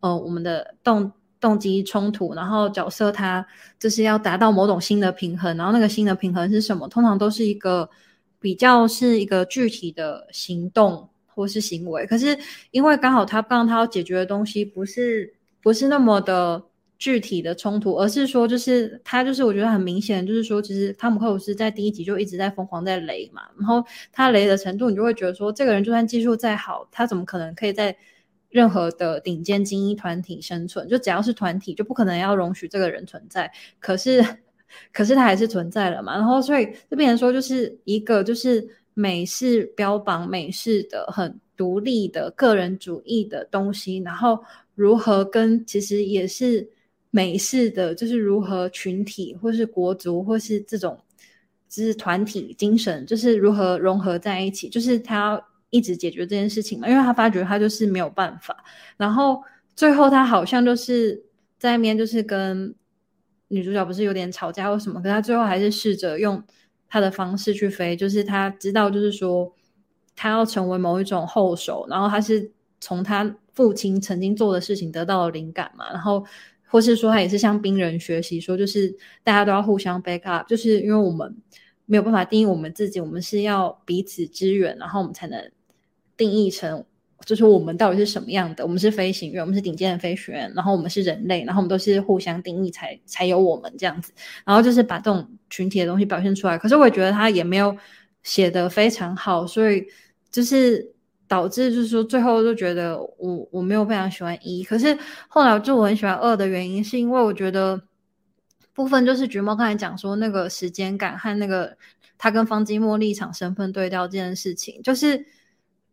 [0.00, 3.46] 呃，我们的动动机冲突，然后角色他
[3.78, 6.86] 就是要达到某种新的平衡，然后那个新的平衡是什么？
[6.88, 7.88] 通常都是一个
[8.38, 12.38] 比较是一个具体的行动或是行为，可是
[12.70, 16.62] 因为刚好他刚刚他要解决的东西不是不是那么的。
[17.02, 27.96] 具体的冲突，而是说，就是他，就是我觉得很明显，就是说，其实汤姆克鲁斯在第一集就一直在疯狂在雷嘛，然后他雷的程度，你就会觉得说，这个人就算技术再好，他怎么可能可以在
[28.50, 30.88] 任何的顶尖精英团体生存？
[30.88, 33.50] 就只要是团体，就不可能要容许这个人存在。
[33.80, 34.24] 可是，
[34.92, 36.14] 可是他还是存在了嘛。
[36.14, 44.40] 然后，所以这边人说，就是一个就是美式标榜美式的很独立的个人主义的东西，然后
[44.76, 46.70] 如何跟其实也是。
[47.14, 50.98] 美式的就是如何群体，或是国族，或是这种
[51.68, 58.64] 就是团体精神，就是如何融合在一起，就是他要一直解决这件事情嘛，因为他发觉他就是没有办法，
[58.96, 59.42] 然后
[59.76, 61.22] 最后他好像就是
[61.58, 62.74] 在那边就是跟
[63.48, 66.42] 女主角不是有点吵架或什么，可他最后还是试着用
[66.88, 69.52] 他的方式去飞，就是他知道就是说
[70.16, 76.24] 他要成为某一种后手，然后他是从他父亲曾经做的事情得到了灵感嘛，然后。
[76.72, 81.36] 或是说他也是向冰人学习，说就是大家都要互相 back up，就是因为我们
[81.84, 85.50] 没有办法定义我们自己，我们是要彼此支援，然后我们才能
[86.16, 86.82] 定义成，
[87.26, 88.64] 就是我们到底是什么样的。
[88.64, 94.12] 我们是飞行员，我们是顶尖的飞行员，然后我们是人类，然后我们都是互相定义才才有我们这样子。
[94.46, 96.56] 然后就是把这种群体的东西表现出来。
[96.56, 97.76] 可是我也觉得他也没有
[98.22, 99.84] 写得非常好，所以
[100.30, 100.91] 就是。
[101.32, 104.94] 导致就是说最后就觉得我我没有非常喜欢一，可是
[105.28, 107.80] 后来就我很喜欢二的原因，是因为我觉得
[108.74, 111.74] 部分就是橘猫刚才讲说那个时间感和那个
[112.18, 115.24] 他跟方金莫立场身份对调这件事情，就是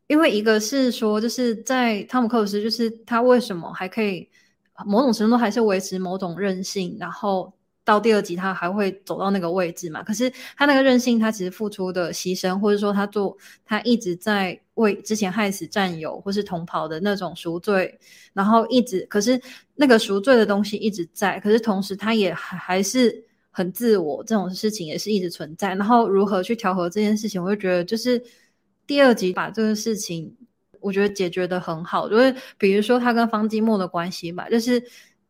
[0.07, 4.27] 因为一个是说就是在汤姆克鲁斯，就是他为什么还可以
[4.85, 7.53] 某种程度还是维持某种韧性，然后。
[7.89, 10.03] 到第二集，他还会走到那个位置嘛？
[10.03, 17.99] 可是他那个任性，他其实付出的牺牲，或者说他做他一直在为之前害死战友或是同袍的那种赎罪，
[18.31, 19.41] 然后一直，可是
[19.73, 25.73] 那个赎罪的东西一直在，可是同时他也还是很自我，这种事情也是一直存在。
[25.73, 28.21] 然后如何去调和这件事情，我就觉得就是
[28.85, 30.31] 第二集把这个事情，
[30.79, 34.83] 我觉得解决的很好，就是比如说他跟方季莫的关系吧，就是。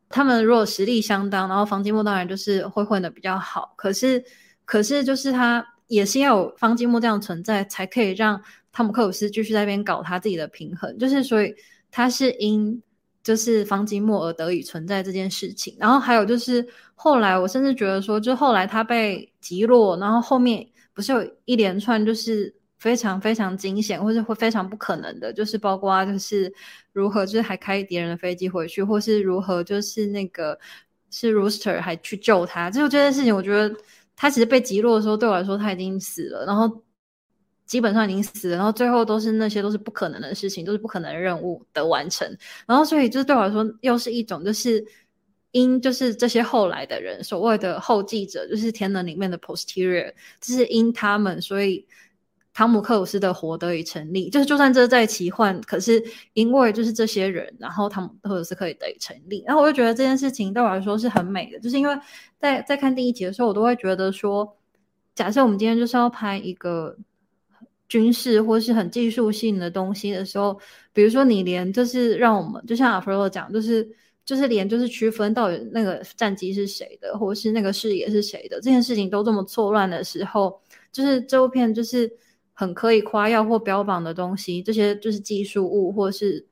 [0.09, 3.73] 他们如果实力相当，然后方金木当然就是会混的比较好。
[3.77, 4.23] 可是，
[4.65, 8.41] 可是就是他也是要有方金木这样存在，才可以让
[8.71, 10.97] 汤姆克鲁斯继续在那边搞他自己的平衡。
[10.97, 11.55] 就是所以
[11.91, 12.81] 他是因
[13.23, 15.75] 就是方金木而得以存在这件事情。
[15.79, 22.58] 然后还有就是后来我甚至觉得说，就后来他被击落，然后后面不是有一连串就是。
[22.79, 26.51] 非常非常惊险，或是会非常不可能的，就是包括就是
[26.93, 30.57] 如何就是还开敌人的飞机回去，或是如何就是那个
[31.11, 33.75] 是 Rooster 还去救他，就这件事情，我觉得
[34.15, 36.81] 他其实被击落的时候，对我来说他已经死了，然后
[37.65, 42.25] 基本上已经死了，然后最后都是那些都是不可能的事情，都是不可能任务的完成，
[42.65, 44.81] 然后所以就是对我来说又是一种就是
[45.51, 51.85] 因就是这些后来的人所谓的后继者，就是天能里面的 posterior，就是因他们所以。
[52.59, 61.97] 汤姆克鲁斯的活得以成立，就是就算这在奇幻，可是因为就是这些人，然后汤姆克鲁斯可以得以成立，然后我就觉得这件事情对我来说是很美的，就是因为
[62.37, 64.57] 在在看第一集的时候，我都会觉得说，
[65.15, 66.97] 假设我们今天就是要拍一个
[67.87, 70.59] 军事或是很技术性的东西的时候，
[70.91, 73.89] 比如说你连就是让我们就像阿弗洛讲，就是
[74.25, 80.59] 就是连就是区分到底那个战机是谁的，或是那个视野是谁的这件事情都这么错乱的时候，
[80.91, 82.11] 就是这部片就是。
[82.59, 86.45] 很可以夸耀或标榜的东西，这些就是技术物，或是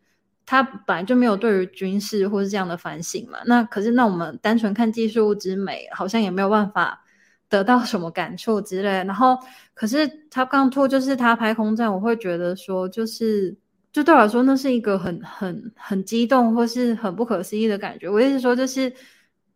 [0.45, 3.39] 他本来就没有对于军事或是这样的反省嘛。
[3.45, 7.03] 那可是，那我们单纯看技术物之美，好像也没有办法
[7.49, 8.87] 得到什么感触之类。
[8.87, 9.37] 然后，
[9.73, 13.57] 可是他刚突就是他拍空战，我会觉得说，就是
[13.91, 18.07] 就对我来说，那是一个很很很激动或是很不可思议的感觉。
[18.07, 18.93] 我意思说，就是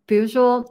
[0.06, 0.66] 比如说。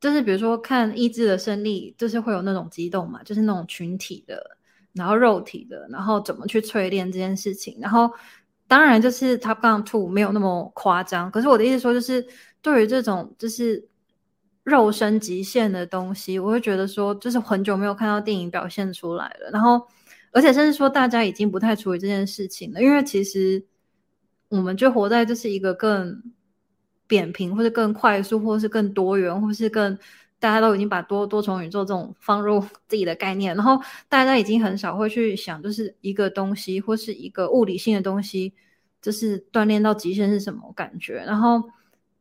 [0.00, 4.56] 就是比如说看意志的胜利，就是会有那种激动嘛，就是那种群体的，
[4.94, 7.76] 然后肉体的，然后怎么去淬炼这件事情。
[7.80, 8.10] 然后
[8.66, 12.26] 当然就是 Top Gun Two 没有那么夸张，可是我的意思说，就是
[12.62, 13.86] 对于这种就是
[14.64, 19.50] 肉身极限的东西，我会觉得说，就是很久没有看到电影表现出来了。
[19.52, 19.86] 然后
[20.32, 23.62] 而且甚至说大家已经不太处理这件事情了，因为其实
[24.48, 26.22] 我们就活在就是一个更。
[27.10, 29.98] 扁平，或者更快速，或是更多元，或是更
[30.38, 38.54] 大家都已经把多多重宇宙这种放入 自己的概念，然后大家已经很少会去想，就是一个东西或是一个物理性的东西，
[39.02, 41.22] 就是锻炼到极限是什么感觉。
[41.26, 41.62] 然后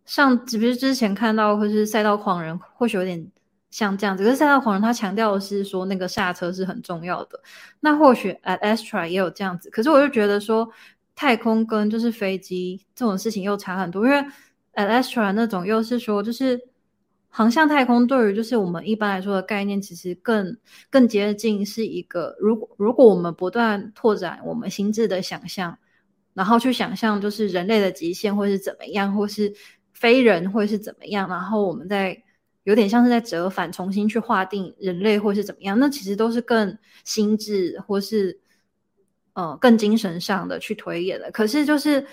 [0.06, 3.26] 像，只是之前看到，或是赛道狂人，或许有点
[3.70, 4.24] 像这样子。
[4.24, 7.40] 可是赛道狂人他强调的是说，那个刹车是很重要的。
[7.82, 10.68] 那或许 at Astra 也有这样子，可是我就觉得说，
[11.16, 14.26] 太空跟就是飞机这种事情又差很多，因为。
[14.88, 16.60] Astra 那种又是说，就是
[17.28, 20.58] 航向太空对于就是我们一般来说的概念，其实更
[20.90, 25.78] 更接近是一个，如果如果我们不断拓展我们心智的想象，
[26.34, 29.54] 然后去想象就是人类的极限会是怎么样，或是
[29.94, 32.24] 非人会是怎么样，然后我们在
[32.64, 38.40] 有点像是在折返，重新去划定人类或是怎么样，那其实都是更心智或是
[39.34, 41.30] 呃更精神上的去推演的。
[41.32, 42.06] 可是就是。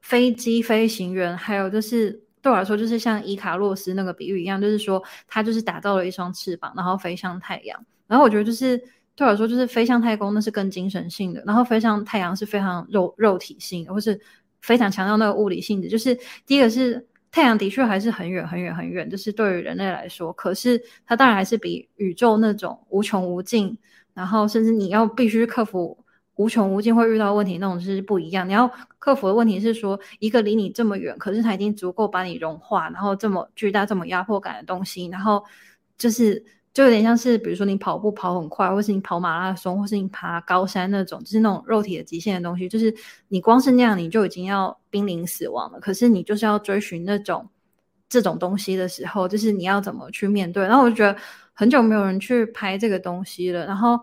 [0.00, 2.10] 飞机飞行员，还有就是
[2.42, 7.84] 对我来说，就是像伊卡洛斯那个比喻一样，就是说他就是打造了一双翅膀，然后飞向太阳。
[8.06, 8.76] 然后我觉得就是
[9.14, 14.18] 对我来说，就是飞向太空那是更精神性的，然后飞向太阳是非常肉肉体性的，或是
[14.62, 15.88] 非常强调那个物理性质。
[15.88, 23.76] 就是第一个是太阳的确还是很远很远很远，就是对于人类来说，可是它当然还是比宇宙那种无穷无尽，
[24.14, 25.96] 然后甚至你要必须克服。
[26.40, 28.48] 无穷无尽会遇到问题，那种是不一样。
[28.48, 28.66] 你要
[28.98, 35.44] 克服的问题是说，一个离你这么远，可是它已经足够把你融化，然后这么巨大、这么压迫感的东西，然后
[35.98, 42.94] 就是就有点像是，比如说你跑步跑很快，或是你跑马拉松，或是你爬高山那种，就是那种肉体的极限的东西，就是
[43.28, 45.78] 你光是那样，你就已经要濒临死亡了。
[45.78, 47.46] 可是你就是要追寻那种
[48.08, 50.62] 这种东西的时候，就是你要怎么去面对？
[50.62, 51.14] 然后我就觉得
[51.52, 54.00] 很久没有人去拍这个东西了，然后。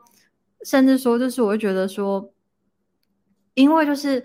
[0.64, 2.34] 甚至说，就是我会觉得说，
[3.54, 4.24] 因为就是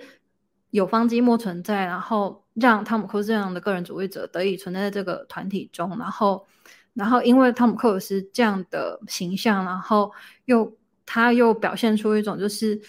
[0.71, 6.47] 有方积木存在，然后让汤姆克这样的个人主义者得以存在在这个团体中，然后，
[6.95, 10.11] 然后因为汤姆克鲁斯这样的形象，然后
[10.47, 12.81] 又他又表现出一种就是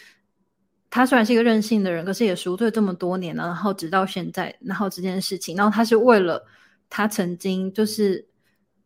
[0.90, 6.46] 他虽然是一个任性的人，可是也赎罪这么多年了，然后直到现在，然后这件事情，然后他是为了
[6.90, 8.28] 他曾经就是。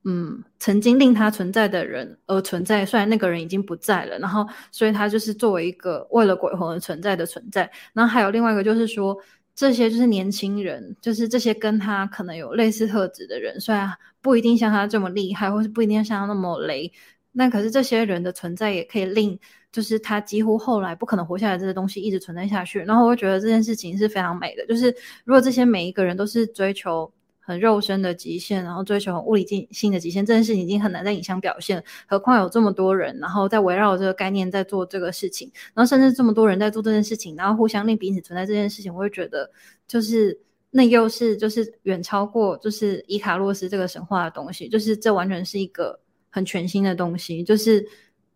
[0.10, 7.70] 嗯，曾经令他存在的人而存在，虽然那个人已经不在了，然后所以他就是作为一个为了鬼魂而存在的存在。
[7.92, 9.18] 然后还有另外一个就是说，
[9.54, 13.92] 这些就是年轻人，就是这些跟他可能有类似特质的人，虽然
[14.22, 16.90] 不一定像他这么厉害，或是不一定像他那么雷，
[17.34, 19.38] 那可是这些人的存在也可以令
[19.74, 22.80] 就是他几乎后来不可能活下来这些东西一直存在下去。
[22.84, 24.88] 然后我觉得这件事情是非常美的，就是
[25.26, 27.12] 如果这些每一个人都是追求。
[27.48, 39.50] 很肉身的极限，然后追求很物理性的极限，这件事情已经很难在影像表现，何况有这么多人，然后在围绕这个概念在做这个事情，然后甚至这么多人在做这件事情，然后互相令彼此存在这件事情，我会觉得
[39.88, 40.38] 就是
[40.72, 45.98] 那又是就是远超过就是伊卡洛斯这个神话的东西，就是这完全是一个
[46.30, 47.80] 很全新的东西，就是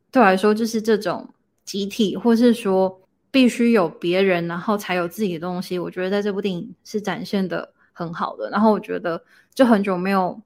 [0.10, 1.28] 对我来说就是这种
[1.66, 7.74] 集体，或是说必须有别人，然后才有自己的东西，我觉得在这部电影是展现的。
[8.02, 10.42] 很好的，然后我觉得就很久没有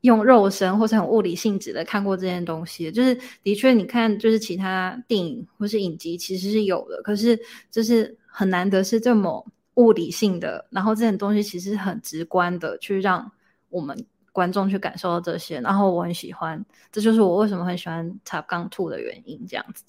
[0.00, 7.38] 用肉身或是很物理性质的看过这件东西，就是的确你看就是其他电影或是影集其实是有的，可是
[7.70, 13.30] 就是很难得是这么物理性的，然后这件东西其实很直观的去让
[13.68, 19.84] 我们观众去感受到这些，然后我很喜欢，这就是我为什么很喜欢《Top Gun Two》的原因，这样子。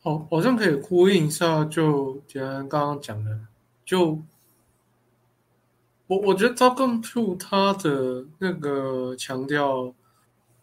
[0.00, 3.36] 好，好像可以呼应一下，就既然刚刚讲的，
[3.84, 4.22] 就。
[6.08, 9.92] 我我觉得《Top Gun Two》它的那个强调，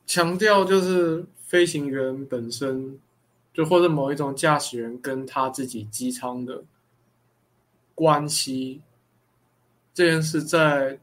[0.05, 2.97] 强调就是飞行员本身，
[3.53, 6.63] 就或者某一种驾驶员跟他自己机舱的
[7.93, 8.81] 关系，
[9.93, 10.99] 这件事在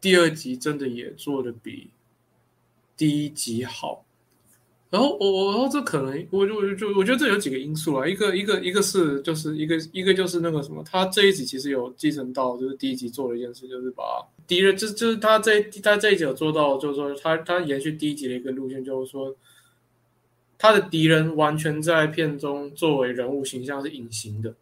[0.00, 1.90] 第二集真的也做的比
[2.96, 4.03] 第一集好。
[4.94, 14.04] 然后我我然后这可能我就我就我觉得这有几个因素啊，一个一个一个是就是一个一个就是那个什么，他这一集其实有继承到就是第一集做了一件事，就是把
[14.46, 19.34] 敌人就就是他这他这一集有做到，就是说他他延续第一集的一个路线，就是说
[20.56, 24.54] 他的敌人完全在片中作为人物形象是隐形的，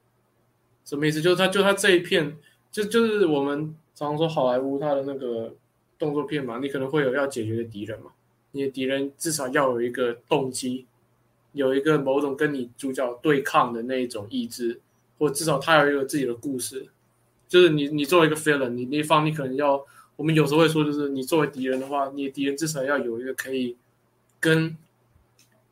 [0.82, 1.20] 什么意思？
[1.20, 2.34] 就是他就他这一片
[2.70, 5.54] 就就是我们常说好莱坞他的那个
[5.98, 8.12] 动作片嘛，你可能会有要解决的敌人嘛。
[8.52, 10.86] 你的敌人至少要有一个动机，
[11.52, 14.80] 有一个某种跟你主角对抗的那一种意志，
[15.18, 16.86] 或至少他有一个自己的故事。
[17.48, 19.84] 就是你，你作为一个 villain，你那方你可能要，
[20.16, 23.76] 我们有时候会说，就是你作为敌人的话，你的敌人至少要有一个可以
[24.38, 24.76] 跟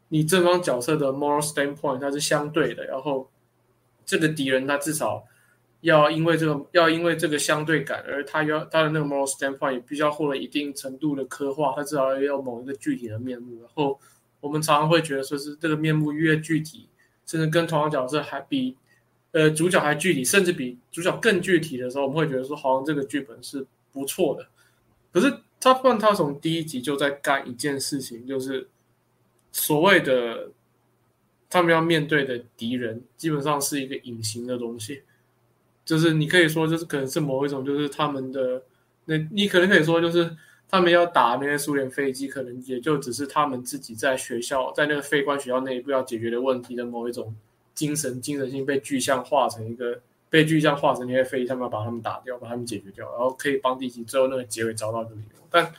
[0.08, 3.30] 你正方角色的 moral standpoint 它是相对的，然后
[4.04, 5.24] 这个敌人他至少。
[5.82, 13.62] 要因为这个，要因为这个相对感，而他要他的那个 moral standpoint 也必须要获得一定程度的刻画，他至少要有某一个具体的面目。
[13.62, 13.98] 然后
[14.40, 16.88] 我们常常会觉得说是这个面目越具体，
[17.24, 18.76] 甚至跟同样角色还比
[19.32, 24.46] 呃主角还具体，甚至比主角更具体的时候，我们会觉得说好像这个剧本是不错的。
[25.12, 28.68] 可是他换他从第一集就在干一件事情，就是
[29.50, 30.50] 所谓的
[31.48, 35.02] 他们要面对的敌人，基本上是一个隐形的东西。
[35.90, 38.62] 就是你可以说，就是可能是某一种，就是他们的
[39.06, 40.36] 那，你可能可以说，就是
[40.68, 47.34] 他们要打那些苏联飞机，可能也就只是他们自己在学校，在那个非官学校内部要解决的问题的某一种
[47.74, 55.42] 精神精神性被具象化成一个被具象化成那些飞机，他们要把他们打掉，把他们解决掉，然后可以帮第一集最后那个结尾找到一个理由。
[55.50, 55.72] 但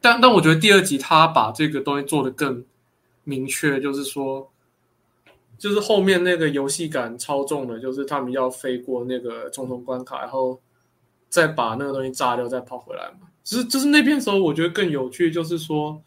[0.00, 2.64] 但但我觉得第二集他把这个东西做得更
[3.24, 4.48] 明确，就是说。
[5.58, 10.60] 就是后面那个游戏感超重的，就是他们要飞过那个重重关卡，然后
[11.28, 13.28] 再把那个东西炸掉，再跑回来嘛。
[13.42, 16.00] 其实就是那边时候，我觉得更有趣，就是说，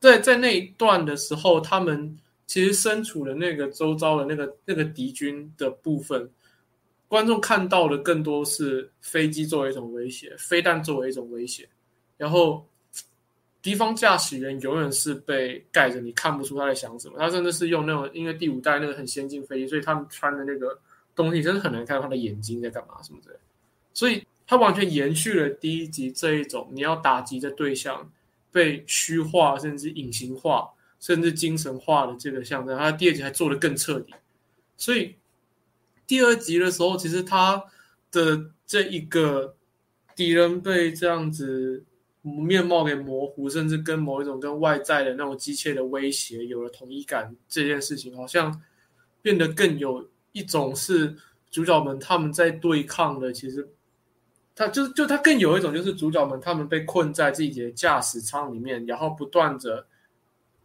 [0.00, 6.28] 在在那一段的时候，他们其实身处的那个周遭的那个那个敌军的部分，
[7.06, 11.68] 观众看到的更多是飞机作为一种威胁，飞弹作为一种威胁，
[12.16, 12.66] 然后。
[13.68, 17.18] 敌方驾驶员永远是被盖着，你看不出他在想什么。
[17.18, 20.80] 他真的是用那种，因为第五代那个很先进飞机，所以他们穿的那个
[21.14, 23.38] 东西真的很难看到他的眼睛在干嘛什么的。
[23.92, 28.10] 所以他完全延续了第一集这一种，你要打击的对象
[28.50, 30.66] 被虚化，甚至隐形化，
[30.98, 32.74] 甚至精神化的这个象征。
[32.78, 34.14] 他第二集还做的更彻底。
[34.78, 35.14] 所以
[36.06, 37.62] 第二集的时候，其实他
[38.10, 39.54] 的这一个
[40.16, 41.84] 敌人被这样子。
[42.22, 48.60] 面貌给模糊，甚至跟某一种跟外在的那种机械的威胁有了统一感，这件事情好像
[49.22, 51.14] 变得更有一种是
[51.50, 53.66] 主角们他们在对抗的，其实
[54.54, 59.86] 他就就他更有一种就是主角们他们被困在自己的驾驶舱里面，然后不断的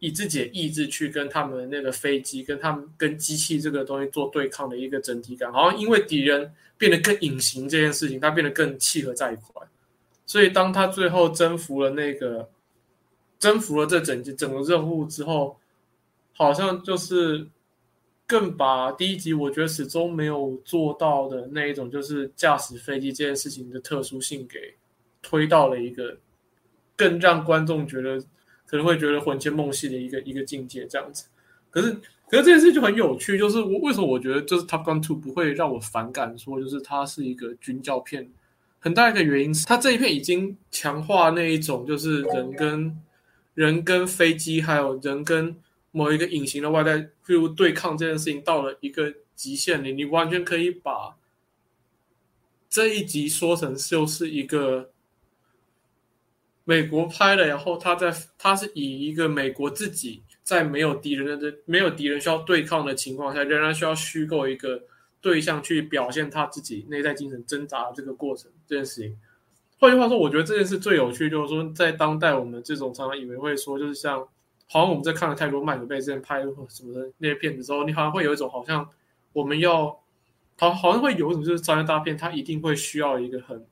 [0.00, 9.66] 以自己的意志去跟他们那个飞机跟他们跟机器这个东西做对抗的一个整体感，好像因为敌人变得更隐形这件事情，他变得更契合在一块。
[10.26, 12.48] 所以当他最后征服了那个
[13.38, 15.58] 征服了这整整个任务之后，
[16.32, 17.46] 好像就是
[18.26, 24.74] 更把第一集我觉得始终没有做到的那一种，就是驾驶飞机这件事情的特殊性给
[25.20, 26.16] 推到了一个
[26.96, 28.18] 更让观众觉得
[28.66, 31.26] 可能会觉得魂牵梦系的一个一个境界这样子。
[31.70, 31.92] 可是
[32.28, 38.30] 可是这件事就很有趣，就是我为什么我觉得就是 Top Gun Two 不会让我反感，说就是它是一个军教片。
[38.84, 42.94] 很大一个原因是，它这一片已经强化那一种，就是人跟
[43.54, 45.56] 人跟飞机，还有人跟
[45.90, 51.16] 某一个隐形的外在，譬如对抗这件事情到了一个极限里，你完全可以把
[52.68, 54.90] 这一集说成就是一个
[56.64, 64.82] 美国拍的，然后他在他是以一个美国自己在没有敌人的这、没有敌人需要对抗的情况下，仍然需要虚构一个。
[65.24, 69.18] 对象去表现他自己内在精神挣扎的这个过程，这件事情。
[69.78, 74.18] 换句话说，我觉得这件事最有趣，就是说，在当代我们这种常常以为会说，就是像，
[74.66, 78.88] 好像我们在看了太多麦克贝之前拍什么的那些片子之后，你好像会有一种好像
[79.32, 80.00] 我们要，
[80.56, 83.66] 好好像会有一种就是商业大片，它一定会需要一个很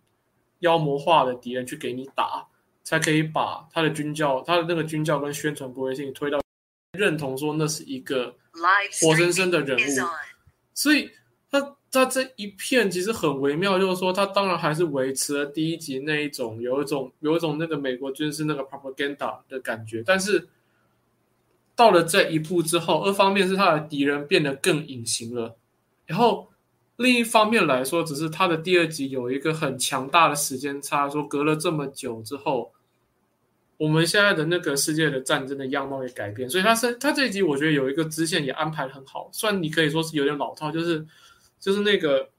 [0.59, 2.47] 妖魔化的敌人去给你打，
[2.83, 6.39] 才可以把他的军教、他的那个军教跟宣传不会性推到
[6.99, 8.35] 认同说那是一个
[9.01, 10.07] 活生生的人物，
[10.75, 11.11] 所以。
[11.93, 20.49] 他这一片其实很微妙，就是说他当然还是维持了第一集那一种有一种有一种那个美国军事那个 propaganda 的感觉，但是
[21.77, 25.55] 到了这一步之后，二方面是他的敌人变得更隐形了，
[26.07, 26.49] 然后
[26.97, 32.73] 另一方面来说，只是他的第二集有一个很强大的时间差，说隔了这么久之后，
[33.77, 41.07] 我们现在的那个世界的战争的样貌也改变，所以他是他这一集我觉得有一个支线也安排的很好，虽然你可以说是有点老套，就是。
[41.63, 42.31] 就是那个，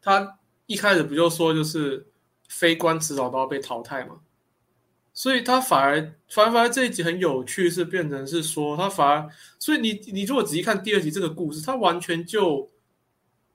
[0.00, 2.06] 他一开始不就说，就是
[2.48, 4.20] 非官迟早都要被淘汰嘛，
[5.12, 6.00] 所以他反而
[6.30, 12.70] 反而反而这一集很有趣，是变成是说他反而，所以你你如果仔细看第二集这个故事，它完全就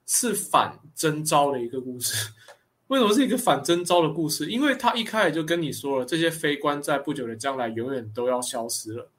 [0.06, 2.30] 是反征召的一个故事。
[2.86, 4.48] 为什么是一个反征召的故事？
[4.48, 9.10] 因为他一开始就跟你说了，这些非官在不久的将来永远都要消失了。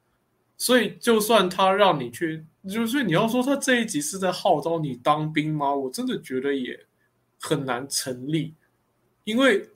[0.58, 5.74] 所以，就算他让你去，就是你要说他这一集是在号召你当兵吗？
[5.74, 6.80] 我真的觉得也
[7.40, 8.54] 很难成立，
[9.24, 9.70] 因为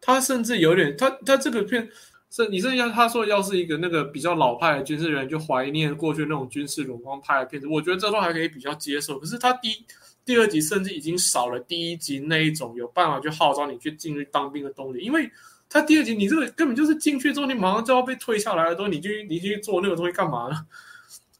[0.00, 1.88] 他甚至有点，他他这个片
[2.30, 9.18] 是，你甚至要他说要是一个那个比较老派的军事人，就怀念过去那种军事荣光拍的片子，我觉得这都还可以比较接受。
[9.18, 9.84] 可是他第
[10.24, 15.30] 第二集甚至已经少了第一集那一种有办法去号召你去进去当兵的动力，因为。
[15.70, 20.66] 他第二集，你这个根本就是进去之后，你马上就要被退下来了，都你去你去做那个东西干嘛呢？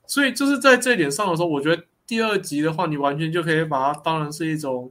[0.09, 4.91] 所以就是在这一点上的时候，我觉得第二集的话，你完全就可以把它当成是一种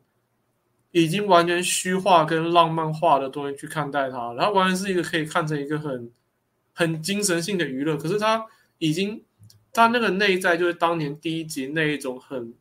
[0.92, 6.10] 已经完全虚化跟浪漫化的东西去看待它，然后完全是一个可以看成一个很
[6.74, 7.98] 很精神性的娱乐。
[7.98, 8.46] 可是它
[8.78, 9.22] 已经，
[9.74, 12.54] 它那个内在就是当年第一集那一种很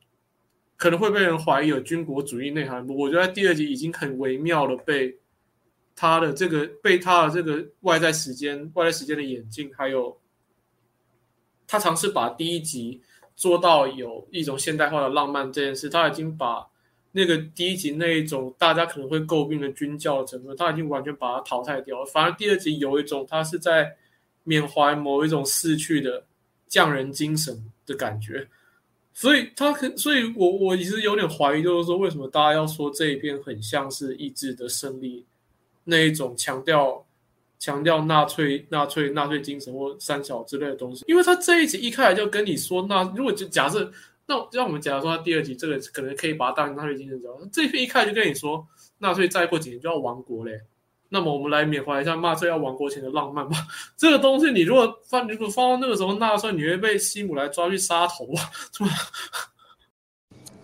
[0.76, 5.16] 可能会被人怀疑有军国主义内涵，我觉得第二集已经很微妙的被。
[5.98, 10.14] 他的这个被他的这个外在时间、外在时间的眼镜，还有
[11.66, 13.00] 他尝试把第一集
[13.34, 16.66] 做到有一种现代化的浪漫这件事，他已经把
[17.12, 22.06] 那个第一集那一种大家可能会诟病的军教成分，他已经完全把它淘汰掉了。
[22.06, 23.96] 反而第二集有一种他是在
[24.44, 26.24] 缅怀某一种逝去的
[26.68, 28.48] 匠人精神的感觉，
[29.12, 35.24] 所以他可，所以我我其实有点怀疑，就是说为什么大家要说这一篇很像是意志的胜利？
[35.84, 37.05] 那一种强调
[37.66, 43.90] 强调纳粹纳粹纳粹精神或三小之类的东西，因为他这一集一开始就跟你说，那如果就假设，
[44.24, 48.64] 那让我们假如说他第二集这个可能可以把它当成纳粹精神讲，这篇一开始就跟你说，
[48.98, 50.60] 纳粹再过几年就要亡国嘞，
[51.08, 53.56] 那么我们来缅怀一下纳粹要亡国前的浪漫吧。
[53.96, 58.40] 这个东西你如果放如果放到那个时候纳粹，你会被希姆来抓去杀头啊，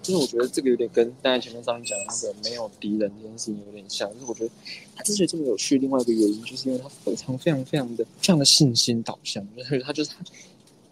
[0.02, 4.12] 就是我觉得这个有点跟刚才前面上面讲的那个没有敌人这件事情有点像。
[4.12, 4.50] 就是我觉得
[4.96, 10.16] 他之所以这么有趣，另外一个原因就是因为他非常非常非常的非常的信心导向，就是他就是他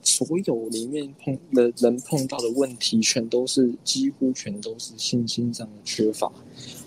[0.02, 6.30] 所有里面碰的人碰到的问题，全都是几乎全都是信心上的缺乏。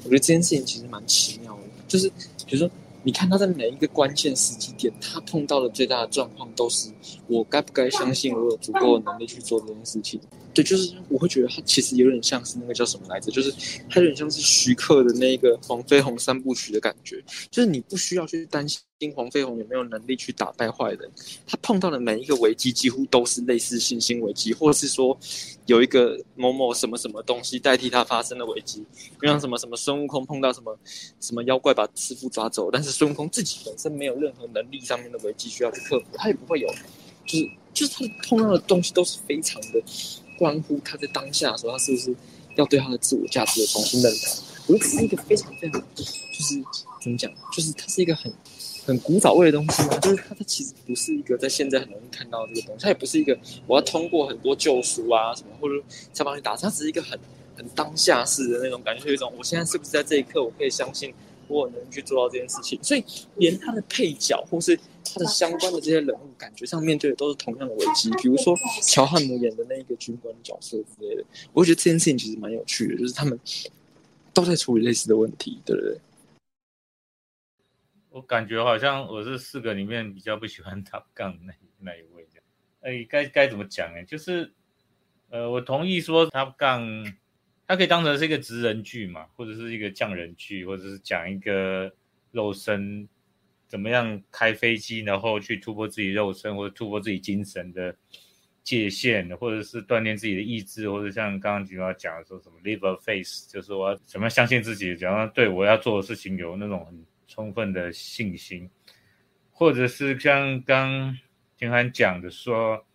[0.03, 2.09] 我觉得这件事情其实蛮奇妙的，就是
[2.47, 2.69] 比如说
[3.03, 6.89] 你看他在每一个关键时机点，他碰到的最大的状况都是
[7.27, 10.19] 我该不该相信我有足够的能力去做这件事情。
[10.53, 13.51] 对，就是我会觉得他其实有点像是那个叫什么来着，就是
[13.89, 18.79] 他有点像是徐克的那个黄飞鸿三部曲的感觉，就是你不需要去担心
[19.15, 21.11] 黄飞鸿有没有能力去打败坏人，
[21.47, 25.17] 他碰到的每一个危机几乎都是类似信心危机，或者是说
[25.65, 28.85] 有一个某某什么什么东西代替他发生的危机，
[29.19, 30.77] 就像什么什么孙悟空碰到什么
[31.19, 36.67] 什么妖怪把师傅抓走，但是孙悟空自己本身没有任何能力上面的危机需要去克服，他也不会有，
[37.25, 39.83] 就是就是他碰到的东西都是非常的。
[40.37, 42.15] 关乎他在当下的时候，他是不是
[42.55, 44.43] 要对他的自我价值的重新认同？
[44.67, 46.63] 我觉得这是一个非常非常，就是
[47.01, 48.31] 怎么讲，就是它是一个很
[48.85, 49.97] 很古早味的东西嘛。
[49.99, 55.75] 就是它它其实不是一个在现在很容易看到这个东西，它也不是一个我要通过很多救赎啊什么，或者
[56.13, 57.19] 想帮你打，它只是一个很
[57.57, 61.13] 很当下式的那种感觉，有一种我现在是不是在这一刻，我可以相信
[61.47, 62.79] 我能去做到这件事情。
[62.81, 63.03] 所以
[63.35, 64.79] 连他的配角或是。
[65.03, 73.39] 他的相关的这些人物，感觉上面对的都是同样的危机，比如说乔汉姆演的那一个军官角色之类的，我会觉得这件事情其实蛮有趣的，就是他们
[74.33, 75.97] 都在处理类似的问题，对不对？
[78.09, 82.43] 我感觉好像我是四个里面比较不喜欢 Top Gun 那那一位这样，
[82.81, 84.03] 哎，该该怎么讲呢？
[84.05, 84.53] 就是
[85.29, 87.13] 呃，我同意说 Top Gun
[87.67, 91.91] 它可以当成是一个职人剧嘛，或者是一个匠人剧，或者是讲一个
[92.31, 93.07] 肉身。
[93.67, 97.95] 怎么样开飞机，然后去突破自己肉身或者突破自己精神的
[98.63, 108.69] 界限，或者是锻炼自己的意志，或者像刚刚菊花讲的说什么 live a face，就是我要怎么样相信自己，怎样对我要做的事情有那种很充分的信心，
[109.51, 111.17] 或者是像刚
[111.57, 112.85] 金涵讲的说，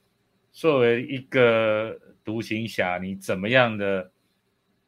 [0.53, 4.11] 作为一个独行侠，你怎么样的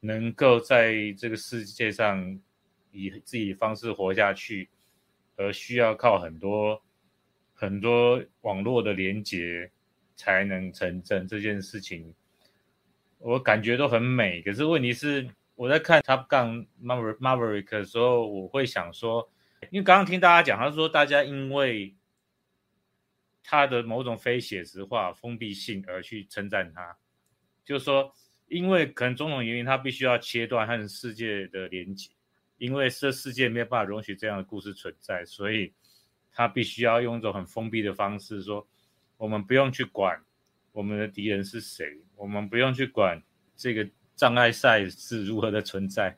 [0.00, 2.40] 能够在这个世界上
[2.92, 4.68] 以自己方式活下去？
[5.40, 6.82] 而需要靠很多
[7.54, 9.70] 很多网络的连接
[10.14, 12.14] 才能成真这件事情，
[13.18, 14.42] 我感觉都很美。
[14.42, 19.30] 可是问题是，我在看 Top Gun Maverick 的时候，我会想说，
[19.70, 21.94] 因为刚刚听大家讲，他说大家因为
[23.42, 26.98] 他的某种非写实化、封闭性而去称赞他，
[27.64, 28.14] 就是说，
[28.48, 32.10] 因为可能种种原因，他必须要切断和世界的连接。
[32.60, 35.72] 因为这世界没有办法容许这样的故事存在，所以
[36.30, 38.68] 他必须要用一种很封闭的方式说：
[39.16, 40.22] 我们不用去管
[40.70, 41.86] 我们的敌人是谁，
[42.16, 43.18] 我们不用去管
[43.56, 46.14] 这个障碍赛是如何的存在，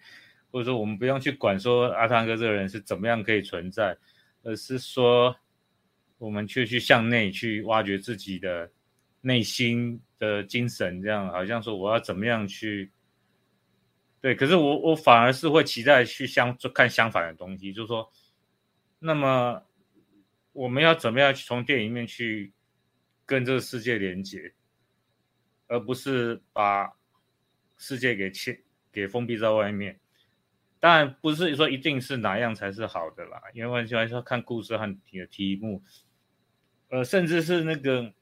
[0.51, 3.97] 或者说我们不用去管说阿汤哥这个人是怎么样可以存在，
[4.43, 5.37] 而是说
[6.19, 8.69] 我们却去向内去挖掘自己的
[9.21, 12.91] 内心的精神，这样好像说我要怎么样去。
[14.23, 18.09] 对，可是我我反而是会期待去相看相反的东西，就是说，
[19.01, 19.61] 那么
[20.53, 22.53] 我们要怎么样去从电影里面去
[23.27, 24.55] 跟这个世界连接，
[25.67, 26.93] 而不是把
[27.77, 28.63] 世界给切
[28.93, 29.99] 给封闭在外面。
[30.79, 35.83] 当然不是说一定是哪样才是好的啦，因为完全要看故事和题的题目，
[36.91, 38.15] 呃，甚至是那个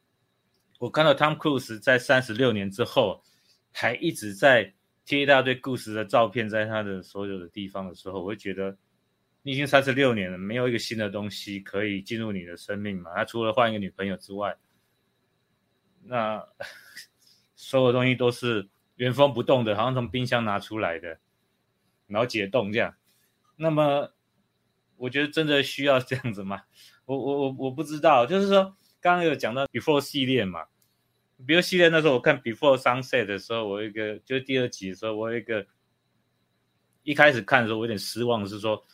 [0.78, 3.22] 我看到 Tom Cruise 在三十六年之后
[3.70, 4.72] 还一直在。
[5.04, 8.76] 贴一大堆故事的照片在他的所有的地方的时候，我会觉得
[9.42, 13.12] 你已经三十六年了，没有一个新的东西可以进入你的生命嘛？
[13.14, 14.56] 他除了换一个女朋友之外，
[16.04, 16.46] 那
[17.56, 21.18] 所有东西都是原封不动的，好像从冰箱拿出来的，
[22.06, 22.94] 然后解冻这样。
[23.56, 24.12] 那么
[24.96, 26.62] 我觉得真的需要这样子吗？
[27.04, 30.66] 我我我我不知道，就是说刚刚有讲到 Before 系列嘛。
[31.46, 35.66] 比如系列那时候我看《Before Sunset》的时候，我一个就是第二集的时候，我一个
[37.02, 38.84] 一开始看的时候我有点失望，是说，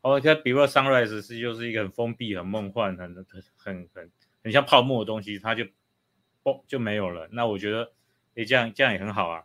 [0.00, 3.24] 哦看《Before Sunrise》是就是一个很封闭、很梦幻、很很
[3.56, 4.10] 很很
[4.42, 5.64] 很像泡沫的东西，它就
[6.42, 7.28] 嘣就没有了。
[7.32, 7.92] 那我觉得，
[8.34, 9.44] 诶，这样这样也很好啊。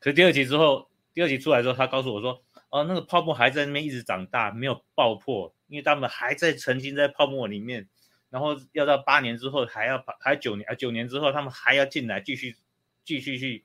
[0.00, 7.88] 可是第二集之后，第二集出来之后，他告诉我说，哦，那个泡沫还在那边一直长大，没有爆破，因为他们还在沉浸在泡沫里面。
[8.34, 12.56] 然后要到八年之后，还要还九年啊，九年之后他们还要进来继续
[13.04, 13.64] 继续去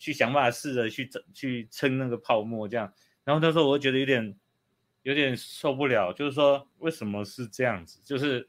[0.00, 2.92] 去想办法试着去整去撑那个泡沫这样。
[3.22, 4.34] 然后那时候我觉得有点
[5.04, 8.00] 有点受不了，就是说为什么是这样子？
[8.04, 8.48] 就是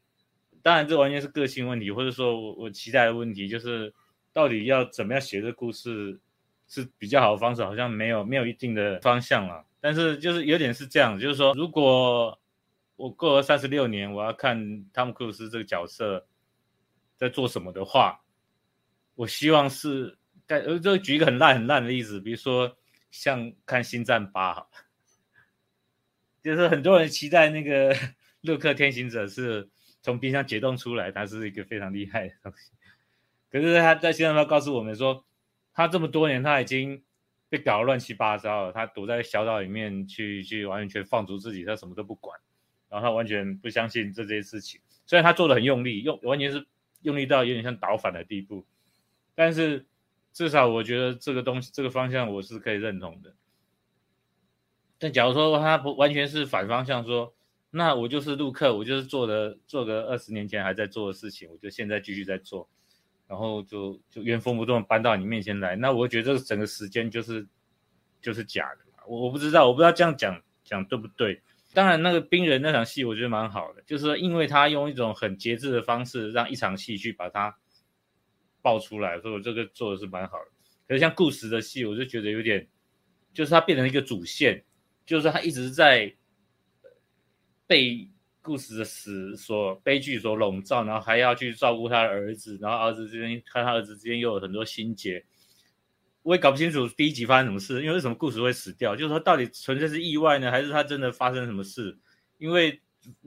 [0.64, 3.93] 当然这完全是个性问题，或者说我我期待的问题，就是
[4.34, 6.20] 到底要怎么样写这故事
[6.68, 9.64] 是比较好的方式，好像没有没有一定的方向了。
[9.80, 12.36] 但是就是有点是这样，就是说如果。
[12.96, 16.28] 我过了三十六年，我要看汤姆·克鲁斯这个角色
[17.18, 18.22] 在做什么的话，
[19.16, 20.18] 我希望是，
[20.48, 22.78] 呃，就举一个很烂很烂的例子，比如说
[23.12, 24.54] 像看《星战八》，
[26.41, 27.96] 就是很多人期待那个
[28.41, 29.70] 洛克天行者是
[30.02, 32.72] 从冰箱解冻出来，他是一个非常厉害的东西。
[33.50, 35.26] 可是他在《星战八》告诉我们说，
[35.74, 37.04] 他这么多年他已经
[37.50, 42.39] 被搞得乱七八糟了，他躲在小岛里面去去完全放逐自己，他什么都不管，
[42.96, 44.80] 然后他完全不相信这些事情。
[45.06, 46.66] 虽然他做的很用力，用完全是
[47.02, 48.66] 用力到有点像倒反的地步，
[49.36, 49.86] 但是
[50.32, 53.34] 至少我觉得这个东西这个方向我是可以认同的。
[54.98, 57.36] 但假如说他不完全是反方向说，
[57.70, 62.70] 那我就是陆克，我就是做的做个二十年前还在做的事情，我就现在继续在做，
[63.28, 67.46] 然后就就原封不动搬到你面前来，那我觉得这个整个时间就是
[68.22, 71.41] 就是假的，我我不知道，我不知道这样讲讲对不对。
[71.76, 77.55] 当然，那个冰人那场戏我觉得蛮好的，就是因为他用一种很节制的方式，让一场戏去把它
[78.63, 80.51] 爆出来，所以我这个做的是蛮好的。
[80.88, 82.67] 可是像故事的戏，我就觉得有点，
[83.34, 84.63] 就是它变成一个主线。
[85.05, 86.11] 就是他一直在
[87.67, 88.09] 被
[88.41, 95.23] 故事的死所悲剧所笼罩，然后还要去照顾他的儿子，然后儿子之间和他儿子之间又有很多心结，
[96.26, 98.95] 我也搞不清楚第一集发生什么事，因为为什么故事会死掉？
[98.95, 101.95] 就是说到底纯粹是意外呢，还是他真的发生什么事？
[102.39, 102.82] 因为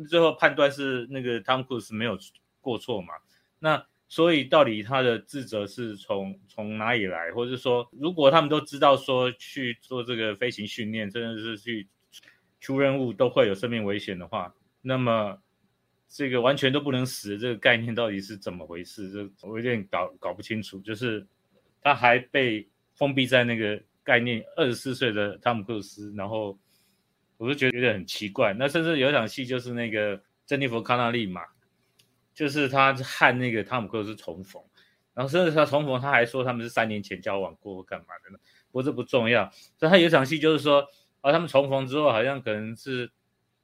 [0.08, 2.18] 最后判断是那个汤库斯没有
[2.60, 3.14] 过错嘛，
[3.60, 11.86] 那所以到底他的自责是从从哪里来，或者说，如果他们都知道说去做这个飞行训练，真的是去
[12.58, 15.40] 出任务都会有生命危险的话，那么
[16.08, 19.08] 这个完全都不能死这个概念到底是怎么回事？
[19.08, 20.80] 这我有点搞搞不清楚。
[20.80, 21.24] 就是
[21.80, 22.68] 他还被
[22.98, 26.58] 封闭在那个概念，二十四岁的汤姆克鲁斯，然后
[27.38, 28.52] 我就觉得有点很奇怪。
[28.52, 31.40] 那甚至有一场戏就是那个珍妮弗康纳利嘛。
[32.34, 34.62] 就是他和那个汤姆克鲁斯重逢，
[35.12, 38.38] 然后甚至他重逢，他还说他们是三年前交往过干嘛的呢？
[38.70, 39.50] 不过这不重要。
[39.76, 40.86] 所以他有一场戏就是说，
[41.20, 43.10] 啊，他们重逢之后，好像可能是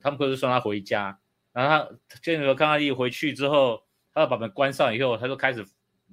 [0.00, 1.16] 汤姆克鲁斯送他回家，
[1.52, 5.64] 然后他见到康纳利回去之后，他要把门关上以后，他就开始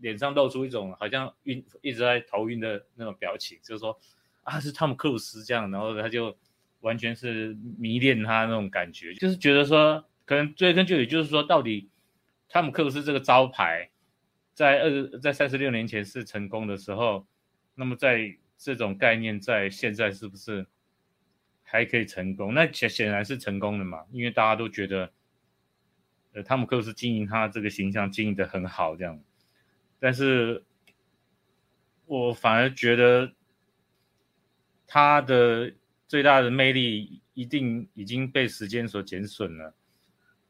[0.02, 3.98] 脸上露出一种好像晕一直在头晕的那种表情，就是说
[4.44, 6.38] 啊是汤姆克鲁斯这样，然后他就
[6.82, 11.88] 完全是迷恋他那种感觉，就是觉得说可能追根究底，就是说到底。
[12.54, 13.90] 汤姆克鲁斯这个招牌，
[14.54, 17.26] 在二在三十六年前是成功的时候，
[17.76, 20.68] 那么在这种概念在现在是不是
[21.64, 22.54] 还可以成功？
[22.54, 25.14] 那显显然是成功的嘛，因为大家都觉得，
[26.34, 29.18] 呃，汤姆克鲁斯经营他这个形象经营的很好，这样。
[30.02, 30.64] 但是，
[32.08, 33.32] 我反而觉得
[34.88, 35.72] 他的
[36.08, 39.76] 最大的魅力一定已经被时间所减损了。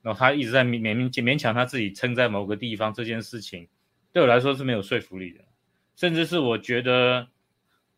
[0.01, 3.67] 然后他一直在勉勉勉强他自己撑在某个地方，这件事情
[4.13, 5.43] 对我来说是没有说服力的，
[5.95, 7.27] 甚至是我觉得，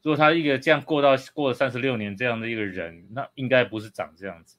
[0.01, 4.58] 如果他一个这样过到过了三十六年这样的一个人，那应该不是长这样子，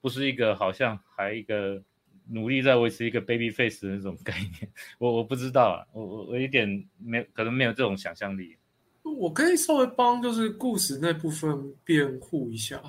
[0.00, 1.82] 不是一个好像还一个
[2.28, 8.56] 努力在维持一个 baby face 的那种概念， 我我不知道啊，我我我有点没可能没有这种想象力，
[9.02, 12.82] 我可以稍微帮就是故事那部分辩护一下。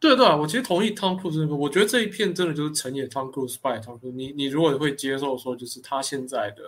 [0.00, 4.16] 对对，我其实同意汤库斯那个，我觉得这一片真的就是成也汤库斯，败汤库斯。
[4.16, 6.62] 你你如果会接受说，就是他现在的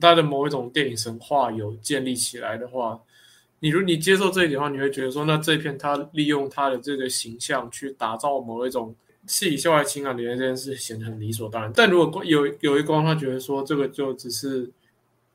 [0.00, 3.02] 他的某一种电影神话有建立起来的话，
[3.58, 8.94] 你如你接受这一点的话，你会觉得说，那这一片他利用他的这个形象去打造某一种
[9.28, 11.70] 戏里笑外情感连接这件事显得很理所当然。
[11.72, 14.68] 但如果有有一光他觉得说这个就只是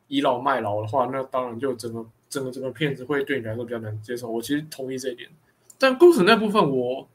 [0.08, 4.30] 倚老卖老的话，那当然就整个整个整个片子会对你来说比较难接受。
[4.30, 5.30] 我其实同意这一点。
[5.78, 7.08] 但故事那部分，我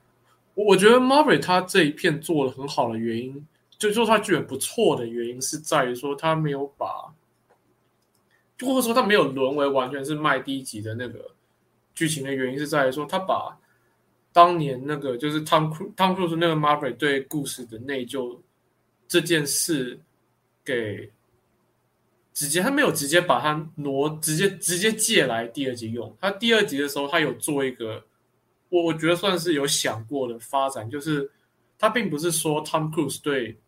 [0.55, 3.47] 我觉得 Marvel 他这一片做的很好的原因，
[3.79, 7.13] 就说他剧本不错的原因，是在于说他没有把，
[8.61, 11.33] 或者说他没有沦为完全是卖低级的那个
[11.95, 13.59] 剧情的原因，是在于说他把
[14.39, 18.39] 当年那个就是汤库汤库斯那个 Marvel 对故事的内疚
[19.09, 19.99] 这件事
[20.65, 21.11] 给
[22.33, 26.17] 直接，他没有直接把它挪，直接直接借来第二集用。
[26.21, 28.05] 他第二集的时候，他有做一个。
[28.69, 31.29] 我我觉得算是有想过的发展，就是
[31.77, 33.59] 他并不是说 Tom Cruise 对，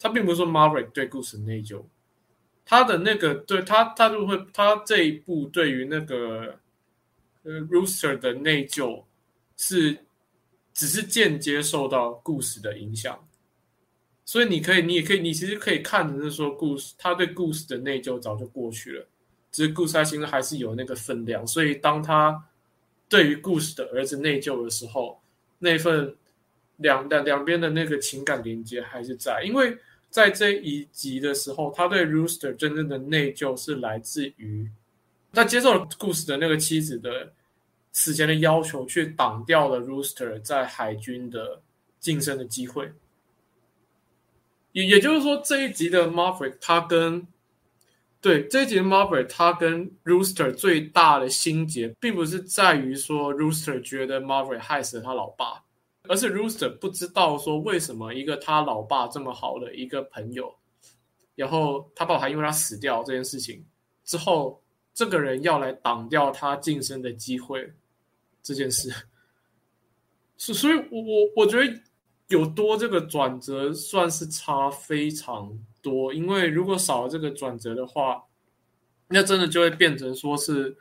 [0.00, 1.84] 他并不是说 Maverick 对故事内疚，
[2.64, 6.58] 他的那个对他他就会他这一部对于那个
[7.42, 9.04] 呃 Rooster 的内疚
[9.58, 10.05] 是
[10.76, 13.26] 只是间接受到故事的影响，
[14.24, 19.06] 所以你可以你也可以你其实可以看的是说故事他对故事的内疚早就过去了，
[19.50, 22.44] 只是故事他心中还是有那个分量，所以当他。
[23.08, 25.22] 对于故事的儿子内疚的时候，
[25.60, 26.16] 那份
[26.78, 29.78] 两两两边的那个情感连接还是在，因为
[30.10, 34.68] 在这一集的时候，他对 Rooster 真正的内疚是来自于
[35.32, 37.32] 他接受了故事的那个妻子的
[37.96, 41.62] 死前的要求，去挡掉了 Rooster 在海军的
[41.98, 42.92] 晋升的机会。
[44.72, 47.26] 也也就是说，这一集的 Mavrick 他跟
[48.20, 55.62] 对这一集的 Margaret，他跟 Rooster 最大的心结，并不是在于说 Rooster 觉得 Margaret 害死了他老爸，
[56.02, 60.54] 而是 Rooster 不知道说为什么一个他老爸这么好的一个朋友，
[61.34, 63.64] 然后他爸爸还因为他死掉这件事情
[64.04, 64.60] 之后，
[64.92, 67.72] 这个人要来挡掉他晋升的机会
[68.46, 68.88] 这件事，
[70.36, 71.80] 所所以，我我我觉得
[72.28, 78.22] 有多这个转折算是差非常多，因为如果少了这个转折的话，
[79.08, 80.76] 那真的就会变成说是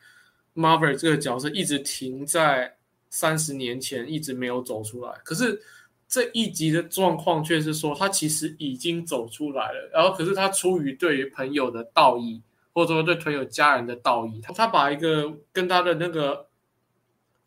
[0.53, 2.77] Marvel 这个角色一直停在
[3.09, 5.11] 三十年前，一直没有走出来。
[5.23, 5.59] 可是
[6.07, 12.43] 这一集的状况却是说，他其实已经走出来了，然后可是他出于对于朋友的道义，
[12.75, 16.44] 或者说对朋友家人的道义，他他把一个跟他的那个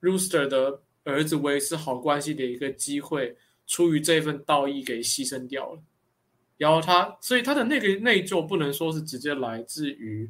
[0.01, 3.37] Rooster 的儿子维持好关系的一个机会，
[3.67, 5.81] 出于这份道义给牺牲掉了。
[6.57, 10.29] 然后他，所以他的那个内疚不能说是直接来自于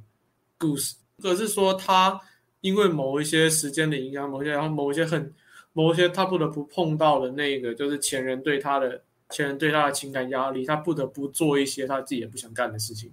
[0.58, 2.20] 故事，而是说他
[2.60, 5.32] 因为某一些时间的影响，某些然后某一些很
[5.72, 13.10] 某一些他不得不碰到的那个，就是前人对他的前人对他的情感压力，他不得不做一些他自己也不想干的事情。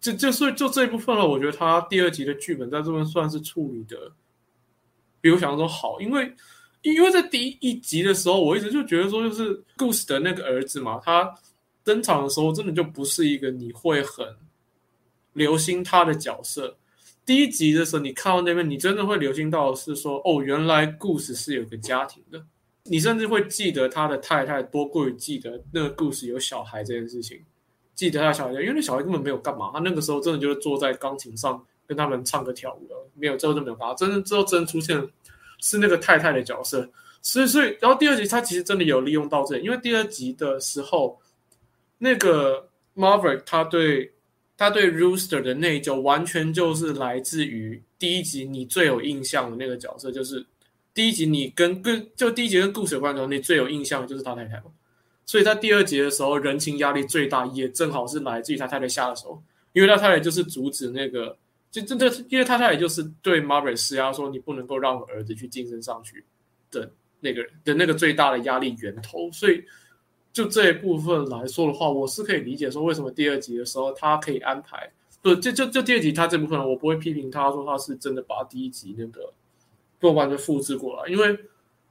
[0.00, 4.12] 就就是就这一部分了，我觉得他第二集的剧本在这边算是处理的
[5.26, 6.32] 比我想象中好，因为
[6.82, 11.34] 因为在第一集的时候，我一直就觉得说，就是故事的那个儿子嘛，他
[11.82, 14.24] 登场的时候真的就不是一个你会很
[15.32, 16.78] 留心他的角色。
[17.24, 22.40] 第一集的时候，你看到那边，你真的会留心到是说，哦，原来故事是有个家庭的，
[22.84, 27.42] 你甚至会记得他的太太多过于记得那个故事有小孩这件事情。
[27.96, 33.94] 记得他小孩，因为那小孩根本没有干嘛，他那个时候真的就是坐在钢琴上跟他们唱歌跳舞的，没有之后就没有发。
[33.94, 35.08] 真正之后真出现
[35.60, 36.88] 是那个太太的角色，
[37.22, 41.20] 所以所以然后第二集他其实真的有利用到这，因为第二集的时候，
[41.98, 44.12] 那个 Marvel 他对
[44.56, 50.46] 他对 Rooster 的内疚完全就是来自于第一集你最有印象的那个角色，就是
[50.92, 54.64] 第一集你跟跟就第一集跟故事有关的时候，你最有印象的就是他太太嘛。
[55.28, 61.36] 所以在第二集的时候，人情压力最大，也正好是来自于他太太下的手，因为他太太就是阻止那个，
[61.80, 66.24] 就真的，因为他他也就是对 Margaret 施压，说你不能够让我儿子去晋升上去
[66.70, 69.30] 的那个人的那个最大的压力源头。
[69.32, 69.64] 所以
[70.32, 74.90] 就这一部分来说的话，我是可以理解说为什么第二集的时候他可以安排，
[75.22, 79.32] 不就就就第二集他这部分，我不会批评他说他是真的把第一集那个
[79.98, 81.38] 不完全复制过来，因为。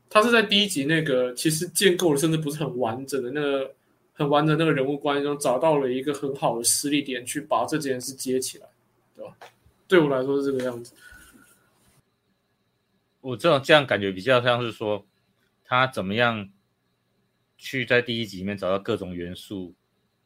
[0.07, 3.73] 他是在第一集那个其实建构的甚至不是很完整的那个
[4.13, 8.67] 很完整那个人物关系中找到了一个很好的实力点，去把这件事接起来，
[9.15, 9.35] 对吧？
[9.87, 10.93] 对我来说是这个样子。
[13.21, 15.05] 我这种这样感觉比较像是说，
[15.63, 16.49] 他怎么样
[17.57, 19.73] 去在第一集里面找到各种元素，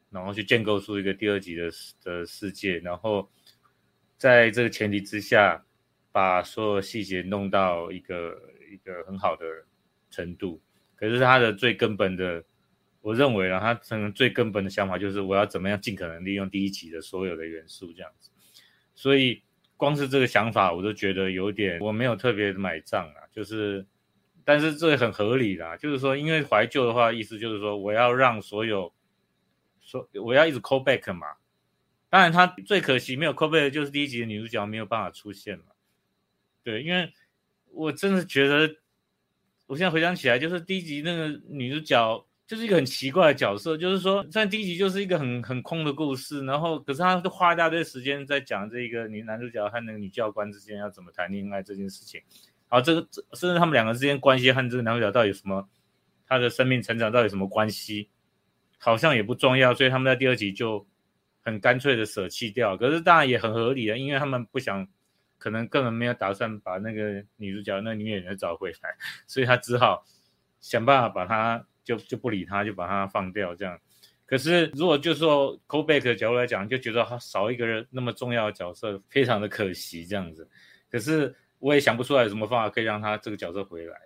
[0.10, 1.72] 然后去建构出一个第二集的
[2.04, 3.30] 的世界，然后
[4.18, 5.64] 在这个前提之下，
[6.12, 8.42] 把所有细节弄到一个
[8.72, 9.46] 一个很好的。
[10.12, 10.60] 程度，
[10.96, 12.44] 可是他的最根本的，
[13.02, 18.32] 我认为啊，他可能最根本的想法就是我要怎么样尽可能利用第一集的所有的元素这样子，
[18.96, 19.44] 所以
[19.80, 23.86] 光是这个想法我都觉得有点我没有特别买账啊，就是，
[24.44, 28.94] 但是这个很合理啦，就是说因为怀旧的话，意思就是说我要让所有，
[29.80, 31.28] 说我要一直 call back 嘛，
[32.10, 35.66] 当然他最可惜没有 call back 就是第一集的女主角没有办法出现嘛，
[36.64, 37.14] 对，因为
[37.72, 38.76] 我真的觉得。
[39.70, 52.20] 我现在回想起来，就是第一集那个女主角就是一个很奇怪的角色，就是说，在第一集就是一个很很空的故事，然后可是他花一大堆时间在讲这个女男主角和那个女教官之间要怎么谈恋爱这件事情，
[52.68, 55.70] 然后这个甚至他们两个之间关系和这个男主角到底有什么，
[56.28, 58.10] 他的生命成长到底有什么关系，
[58.80, 60.88] 好像也不重要，所以他们在第二集就
[61.44, 64.88] 很干脆的舍弃掉，可是当然也很合理啊，因为他们不想。
[65.38, 68.94] 可能根本没有打算把那个女主角、那女演员找回来，
[69.26, 70.04] 所以他只好
[70.60, 73.80] 想办法把她就就不理他，就把他放掉这样。
[74.28, 80.48] 可是如果就说 callback 的角度来讲，就觉得他少一个人那么重要的角色，非常的可惜这样子。
[80.92, 83.98] 可是我也想不出来有什么方法可以让他这个角色回来。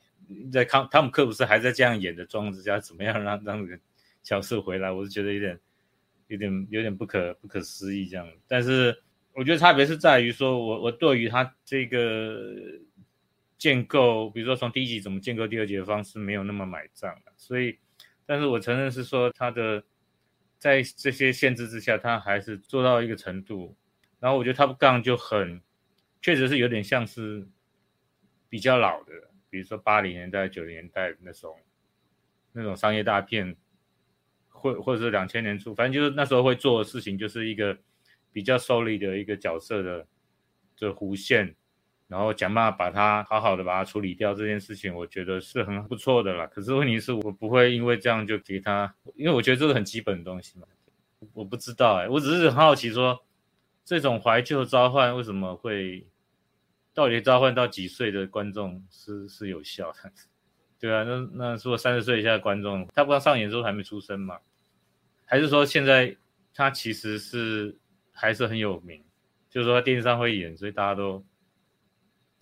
[0.50, 3.78] 在康汤姆克鲁斯还在这样演的状况之下，怎么样让让这个
[4.24, 4.90] 角色回来？
[4.90, 5.60] 我是觉得有点、
[6.28, 8.26] 有点、有点不可不可思议这样。
[8.48, 8.98] 但是。
[9.36, 12.54] 我觉得差别是在于说，我我对于他这个
[13.64, 17.80] 建构，比如说从第一集怎么建构第二集的方式，没有那么买账所以，
[18.26, 19.82] 但是我承认是说他的
[20.60, 23.74] 在这些限制之下，他还是做到一个程度。
[24.20, 25.62] 然后我觉得 Top Gun 就很，
[26.22, 27.48] 确实是有点像是
[28.50, 29.14] 比较老的，
[29.50, 31.56] 比如说八零年代、九零年代那种
[32.52, 33.56] 那种商业大片，
[34.50, 37.78] 或或者是两千年初，反正就是那时候会做的事情，就是一个。
[38.34, 40.08] 比较 solid 的一个角色的
[40.80, 41.56] 的弧线，
[42.14, 46.46] 然后想办法把它好好的把它处理掉这件事情，我觉得是很不错的啦。
[46.46, 50.68] 可是问题是我不会因为这样就给他，因为我觉得这是很基本的东西嘛。
[51.34, 53.20] 我不知道哎、我只是很好奇说，
[53.84, 56.06] 这种怀旧召唤为什么会，
[56.94, 60.12] 到底召唤到几岁的观众是是有效的？
[60.80, 64.38] 对啊，那那说三十岁以下的观众，他不刚上演之后还没出生嘛？
[65.26, 66.16] 还是说现在
[66.54, 67.76] 他其实是
[68.12, 69.04] 还是很有名，
[69.50, 71.26] 就是说他电视上会演，所以大家都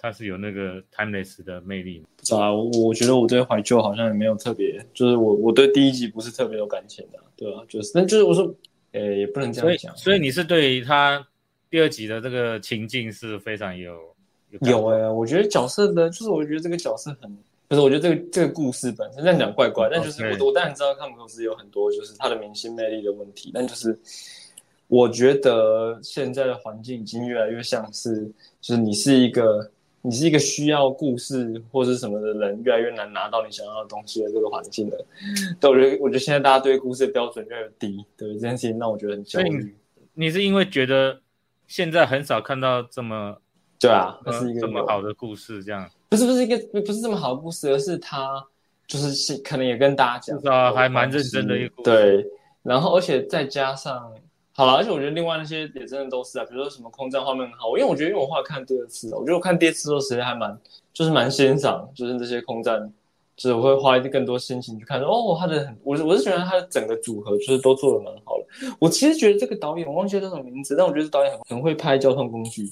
[0.01, 2.05] 他是有那个 timeless 的魅力嘛。
[2.17, 8.51] 不知道啊，我我觉得我对怀旧好像也没有特别，就是我我对第一集不是特别有感情的啊，对吧、就是，但就是我说，
[8.93, 11.23] 呃，也不能这样讲，所以你是对他
[11.69, 13.95] 第二集的这个情境是非常有
[14.61, 17.37] 有哎、我觉得角色的，就是我觉得这个角色很，
[17.67, 23.97] 不是，我觉得这个这个故事本身这样讲怪怪，但就是我我当然知道汤姆克鲁斯有很多就是他的明星魅力的问题，但就是
[24.87, 28.29] 我觉得现在的环境已经越来越像是，
[28.59, 29.71] 就是你是一个
[30.03, 35.05] 你是一个需要故事或是什么的人，越来越难拿到你想要的东西的这个环境了。
[35.59, 39.75] 对，我觉得我觉得现在大家对故事的标准越来越低，对这件事情让我觉得很焦虑。
[40.13, 41.21] 你是因为觉得
[41.67, 43.37] 现在很少看到这么
[43.79, 48.43] 对啊，那呃是一个这么好的故事这样，不是不是一个不不是这么好的故事，而是他
[48.87, 52.25] 就是是可能也跟大家讲，至少还蛮认真的一个故事对，
[52.63, 54.11] 然后而且再加上
[54.61, 60.55] 好了，而且我觉得另外那些也真的都是啊，比如说什么空战画面很好，因为我觉得因为我画看第二次，我觉得我看第二次的时候其实还蛮
[60.93, 62.93] 就是蛮欣赏，就是这些空战。
[63.37, 68.75] 就是我会花更多心情去看，哦，他的很，我是我是觉得他的整个组合就是都做的蛮好的。
[68.77, 72.69] 我其实觉得这个导演我忘记叫什么名字，但我觉得导演很很会拍交通工具。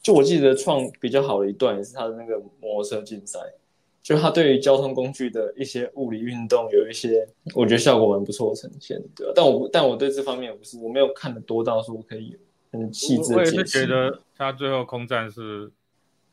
[0.00, 3.38] 就我记得创比较好的一段也是他的那个摩托车竞赛，
[4.06, 7.26] 就他对于交通工具的一些物理运动有一些，
[7.56, 12.38] 我觉得效果蛮不错的呈现，对吧、但我但我对这方面我不是我没有看的多到说我可以
[12.70, 13.84] 很细致我也是的解释。
[13.84, 15.68] 觉得他最后空战是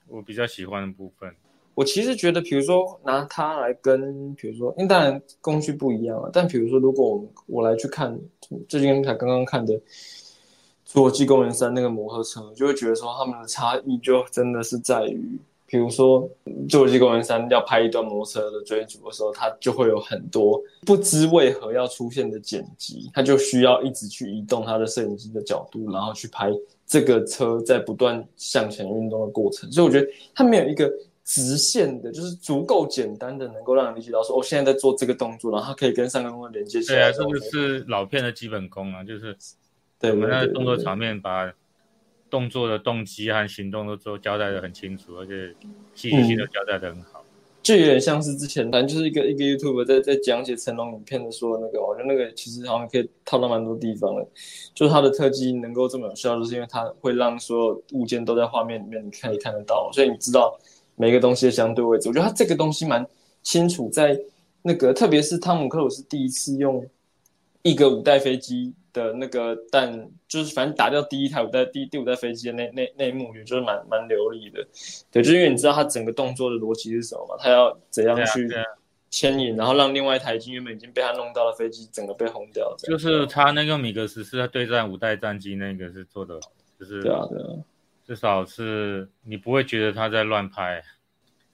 [0.08, 1.34] 我比较喜欢的部分。
[1.74, 8.16] 我其实觉得，比如说拿它来跟，比如说，因为当然工具不一样啊，但比如说，如果我们我来去看
[8.70, 9.74] 最近才刚刚看的
[10.88, 15.40] 《侏罗纪公园三》那个摩托车，就会觉得说他们的差异就真的是在于，
[15.74, 16.22] 比如说
[16.70, 26.52] 《侏罗纪公园三》要拍一段摩托车的追逐的时候，它就会有很多不知为何要出现的剪辑，它就需要一直去移动它的摄影机的角度，然后去拍
[26.86, 29.72] 这个车在不断向前运动的过程。
[29.72, 30.88] 所以我觉得它没有一个
[31.24, 37.12] 直线的，就是足够简单的，能够让人理解到说，哦，现在在做这个动作，然后它可以跟上个动作连接起对啊，来。
[37.12, 39.36] 这个是老片的基本功啊，就是
[40.00, 41.52] 对对我们在动作场面把
[42.34, 45.54] 动作的动机和行动都都交代的很清楚，而且
[45.94, 47.24] 戏剧性都交代的很好。
[47.62, 54.28] 就有点像是之前，反正就是一个一个 YouTube 在在讲解成龙影片的时候那个，我觉得那个其实好像可以套到蛮多地方的。
[54.74, 60.58] 就是它的特技能够这么有效，就是因为它会让所有物件都在画面里面，你可以看得到，所以你知道
[60.96, 62.10] 每个东西的相对位置。
[62.10, 63.06] 我觉得它这个东西蛮
[63.44, 64.20] 清楚，在
[64.64, 66.86] 那个特别是汤姆克鲁斯第一次用
[67.62, 74.66] 一个五代飞机的那个弹，就是反正打掉第一台五代第第五代飞机的那那那一幕，也就是蛮蛮流利的。
[75.12, 78.48] 对，就是因为你知道他整个动作的逻辑是什么嘛，他要怎样去
[79.10, 86.40] 牵引，然后让另外一台已经原本已经被他弄到的飞机整个被轰掉，就是他那个米格十四他对战五代战机那个是做的，
[86.80, 87.62] 就是对啊对啊，
[88.08, 90.84] 至少是你不会觉得他在乱拍，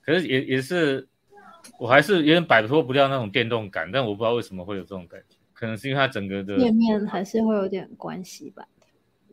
[0.02, 1.06] 可是也也是，
[1.78, 8.66] 我还是有点摆脱不掉那种电动感，但我不知道为什么会有这种感觉，可能是因为它整个的界面还是会有点关系吧。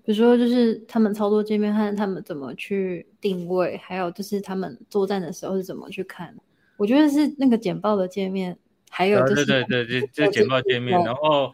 [0.03, 6.35] 比如说，就是他们操作界面和他们怎么去定位，还有就是他们作战的时候是怎么去看。
[6.75, 8.57] 我觉得是那个简报的界面，
[8.89, 11.53] 还有啊就是对对对，就就简报界面，然后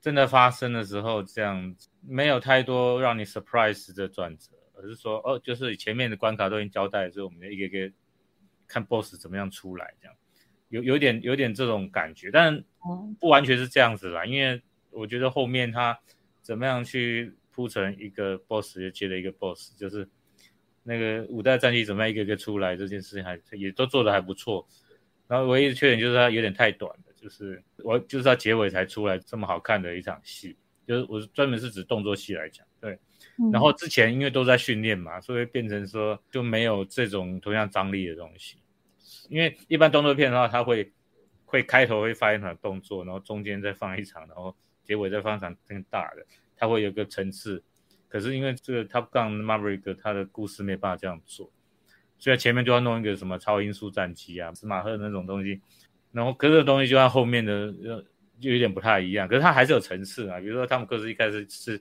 [0.00, 7.92] 真的发生的时候，这样没有太多让你 surprise 的转折，而是说哦，就是前面的关卡都已经交代了，所以我们一个一个
[8.66, 10.16] 看 boss 怎么样出来，这样
[10.68, 14.60] 有有点有点这种感觉，但哦不完全是这样子啦，因为
[14.90, 15.98] 我觉得后面他
[16.42, 20.08] 怎么样去铺成一个 boss 就接了一个 boss，就是
[20.82, 24.66] 那个五代战机怎么样一个一个出来这件事情还也都做的还不错，
[25.26, 30.56] 然后唯一的缺点就是它有点太短了，就是我就是它结尾才出来这么好看的一场戏，
[30.86, 32.98] 就是我专门是指动作戏来讲，对，
[33.38, 38.58] 嗯然后之前因为都在训练嘛，所以变成说就没有这种同样张力的东西。
[39.28, 40.92] 因为一般动作片的话，它会
[41.44, 44.54] 会开头会发一场动作，然后中间再放一场，然后
[44.84, 47.62] 结尾再放一场更大的，它会有个层次。
[48.08, 51.50] 可是因为这个 Top Gun Maverick 它的故事没办法这样做，
[52.18, 55.60] 所以前面就要弄一个什么超音速战机啊、斯马赫那种东西，
[56.12, 57.52] 然后可是东西就和后面的
[57.84, 58.04] 呃
[58.40, 60.40] 就有点不太一样，可是它还是有层次啊。
[60.40, 61.78] 比如说汤姆克斯一开始是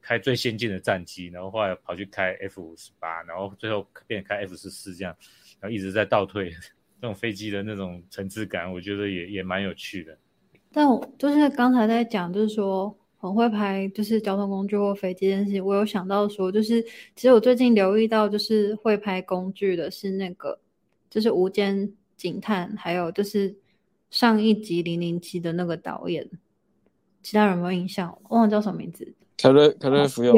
[0.00, 5.16] 开最先进的战机，然后后来跑去开 F 五十八，然后最后变开 F 十四这样，
[5.60, 6.50] 然后一直在倒退，
[7.00, 10.16] 这种飞机的那种层次感，我觉得也也蛮有趣的。
[10.72, 15.64] 但我就是刚才在讲，就是说很会拍，就是交通工具或飞机这件事情。
[15.64, 16.82] 我有想到说，就是
[17.16, 20.60] 其实我最近留意到，就是会拍工具的是那个，
[21.08, 23.56] 就是《无间警探》，还有就是
[24.10, 26.28] 上一集《零零七》的那个导演。
[27.22, 28.16] 其他人有没有印象？
[28.28, 29.12] 忘了叫什么名字？
[29.36, 30.36] 凯勒凯勒福永。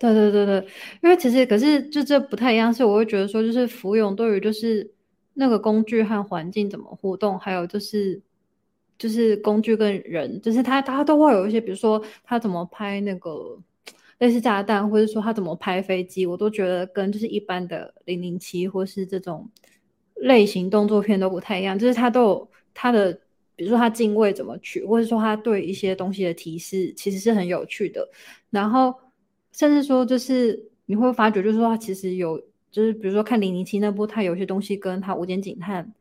[0.00, 0.66] 对对对对，
[1.02, 4.90] 因为其实可是就这不太一样，是我会觉得说，就是福永对于就是
[5.34, 8.20] 那个工具和环境怎么互动，还有就是。
[9.00, 13.58] 就是工具跟人，就是他他都会有一些，比如说他怎么拍那个
[14.18, 19.48] 类似炸弹，或者说他怎么拍飞机，我都觉得跟就是一般的零零七或是这种
[20.16, 21.78] 类型动作片都不太一样。
[21.78, 23.10] 就是他都有他的，
[23.56, 28.06] 比如说他进位怎么取，或者说他对一些东西的提示，其实是很有趣的。
[28.50, 28.94] 然后
[29.52, 32.40] 甚至说，就是你会发觉，就是说他其实有，
[32.70, 35.92] 就是比如说看零零七那部，他有些东西跟他无间警探。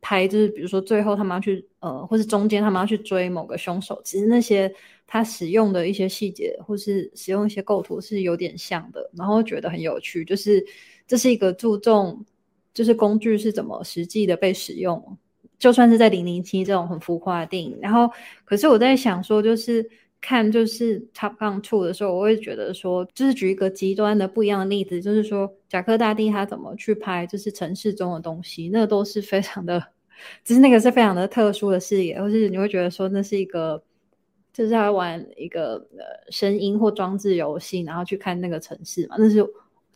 [0.00, 4.72] 拍就是比如说最后他们要去呃，或是中间他们要去追某个凶手，其实那些
[5.08, 10.64] 他使用的一些细节或是使用一些构图是有点像的，然后觉得很有趣，就是
[11.04, 12.24] 这是一个注重
[12.72, 15.18] 就是工具是怎么实际的被使用，
[15.58, 18.08] 就算是在零零七这种很浮夸的电影，然后
[18.44, 19.90] 可是我在想说就是。
[20.20, 29.80] 看就是《Top Gun Two》的时候，我会觉得说，就是举一个极端的不一样的例子，就是说贾克大帝他怎么去拍，就是城市中的东西，那都是非常的，
[30.44, 33.80] 就是那个是非常的特殊的视野，或是你会觉得说那是一个，
[34.52, 39.46] 就是在玩一个呃声音或装置游戏，然后去看那个城市嘛，那是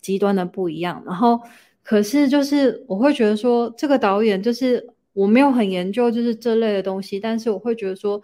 [0.00, 1.02] 极端的不一样。
[1.04, 1.40] 然后
[1.82, 8.22] 可是就是我会觉得说，这个导演就是我没有很研究就是这类的东西，但是我会觉得说。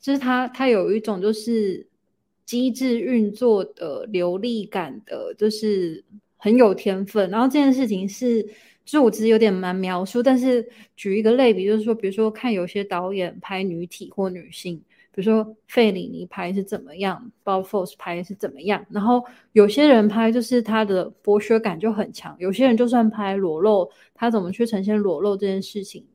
[0.00, 1.86] 就是他，他有一种就是
[2.46, 6.02] 机制运作的流利感的，就是
[6.36, 7.28] 很有天分。
[7.30, 8.44] 然后这件事情是，
[8.84, 14.78] 就我其实有点难描述，但是举一个类比，就是说，比如说看有些导演拍女体或女性，
[15.12, 19.22] 比如说费里尼拍是怎么样，Bob f o s 拍是怎么样，然后
[19.52, 26.06] 有些人拍就是他的剥削感就很强，有些人就算拍裸露，他怎么去呈现裸露这件事情。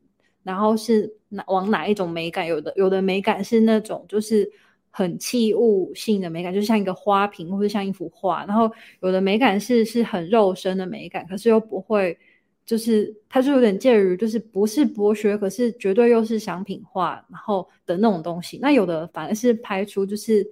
[0.46, 2.46] 然后是哪往哪一种美感？
[2.46, 4.48] 有的有的美感是那种就是
[4.92, 8.44] 很器物性的美感，就像一个花瓶或者像一幅画。
[8.46, 8.70] 然后
[9.02, 12.16] 有的美感是是很肉身的美感，可是又不会，
[12.64, 18.56] 就是它就有点介于，就是不是剥削，可是绝对又是商品化，然后的那种东西。
[18.62, 20.48] 那有的反而是拍出就是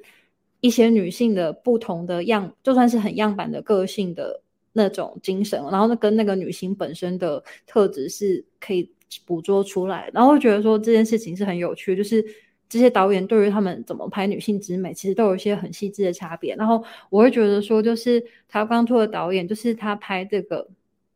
[0.59, 4.43] 一些女性的不同的样，就算是很样板的个性的
[4.73, 8.91] 那种精神，然后那跟那个女性本身的特质是可以。
[9.27, 12.25] 捕捉出来，然后觉得说这件事情是很有趣，就是
[12.69, 16.57] 这些导演对于他们怎么拍女性之美，其实都有一些很细致的差别。
[16.57, 20.67] 然后我会觉得说，就是他刚出的导演，就是他拍这个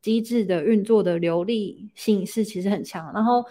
[0.01, 3.11] 机制的运作的流利性是其实很强。
[3.13, 3.43] 然后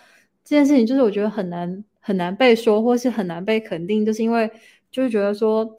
[0.44, 4.50] 这件事情就是我觉得很难很难被说，或是很难被肯定，就是因为
[4.90, 5.76] 就是觉得说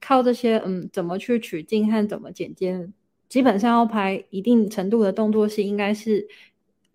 [0.00, 2.88] 靠这些嗯怎么去取镜和怎么剪接，
[3.28, 6.28] 基本上要拍一定程度的动作戏，应该是。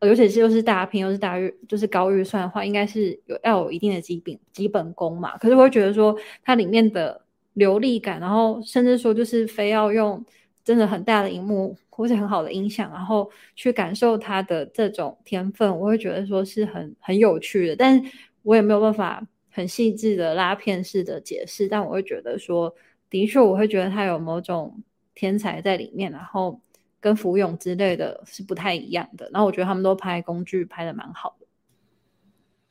[0.06, 5.38] 尤其是又是大片又是大预就是高预算的话，应该是有要有一定的基本基本功嘛。
[5.38, 7.22] 可是我会觉得说它里面的
[7.54, 10.24] 流利感，然后甚至说就是非要用
[10.64, 17.76] 真的很大的荧幕或者很好的音响，然后去感受它的这种天分，我会觉得说是很很有趣的。
[17.76, 18.02] 但
[18.44, 22.74] 我也没有办法很细致的拉片式的解释，但我会觉得说，
[23.10, 24.82] 的确我会觉得它有某种
[25.14, 26.60] 天才在里面，然后。
[27.06, 31.46] 跟福永之类的是不太一样的，然后我觉得他们都拍工具拍的蛮好的。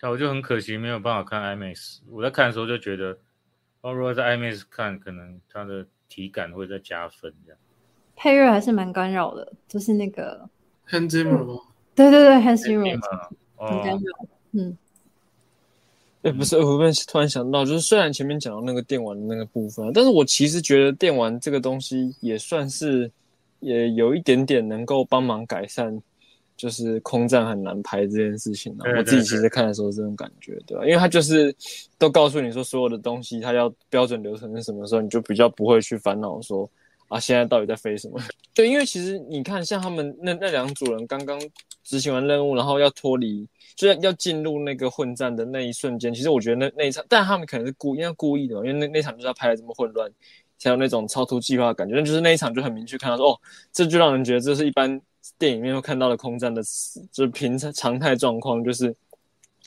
[0.00, 2.00] 那我就很可惜没有办法看 IMAX。
[2.10, 3.16] 我在看的时候就觉得，
[3.80, 7.58] 哦，如果在 IMAX 看，可能它的体感会再加分这样。
[8.16, 10.50] 配乐还是蛮干扰的，就是那个
[10.88, 11.60] Hans Zimmer 吗？
[11.94, 13.00] 对对对，Hans Zimmer
[13.56, 14.28] 很干扰。
[14.50, 14.76] 嗯。
[16.22, 23.12] 哎，不是，我突然突然想到，就是虽然前面讲到那个电玩的那个部分，但是我其实觉得电玩这个东西也算是。
[23.60, 26.00] 也有一点点能够帮忙改善，
[26.56, 30.84] 就是空战很难拍这件事情我自己其实看的时候这种感觉，对吧？
[30.84, 31.54] 因为他就是
[31.98, 36.68] 都告诉你说所有的东西，它要标准流程是什么时候，你就比较不会去烦恼说
[37.08, 38.20] 啊，现在到底在飞什么？
[38.54, 41.40] 对，因为其实你看，像他们那那两组人刚刚
[41.82, 50.10] 执行完任务，然后要脱离，就要要进入那个混战的那一瞬间，其实我觉得那那一场，但他们可能是故意故意的，因为那那场就是要拍的这么混乱。
[50.64, 53.40] 才有那种超突计划的感觉，那就是那一场就很明确看到说，哦，
[53.70, 54.98] 这就让人觉得这是一般
[55.36, 56.62] 电影里面会看到的空战的，
[57.12, 58.96] 就是平常常态状况，就是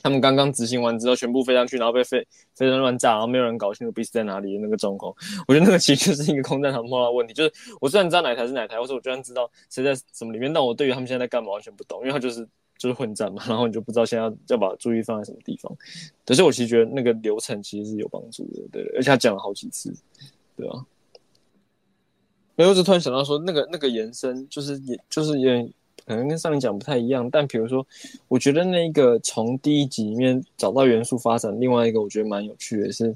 [0.02, 2.26] 他们刚刚执行完之后，全部飞上去，然后被飞
[2.56, 5.14] 飞弹乱炸，然后没有人搞清楚彼此在哪里的那个状况。
[5.46, 12.44] 我觉得那个其实就是一个空战场碰到的问题，就是我虽然知道哪台是哪台，或者我虽然知道谁在什么里面，但我对于他们现在在干嘛完全不懂，因为他就是
[12.76, 15.72] 就是混战嘛，然后你就不知道现在要要把注意放在什么地方。
[16.26, 19.92] 可是我其实觉得那个流程其实是有帮助的，对，而且他讲了好几次，
[20.58, 20.84] 对啊？
[22.56, 25.62] 没有，我只突然想到说，那个那个延伸，就是也就是也
[26.04, 27.86] 可能跟上面讲不太一样，但比如说，
[28.26, 33.14] 我觉得那个从第一集里面找到元素发展，另外一个我觉得蛮有趣的是，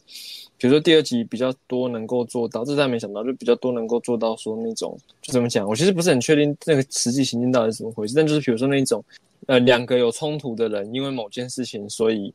[0.57, 9.05] 比如说第二集比较多能够做到，这才没想到，就比较多能够做到说那种就怎么讲，我其实不是很确定那个实际行进到底是怎么回事，但就是比如说那种
[9.47, 12.32] 呃两个有冲突的人，因为某件事情，所以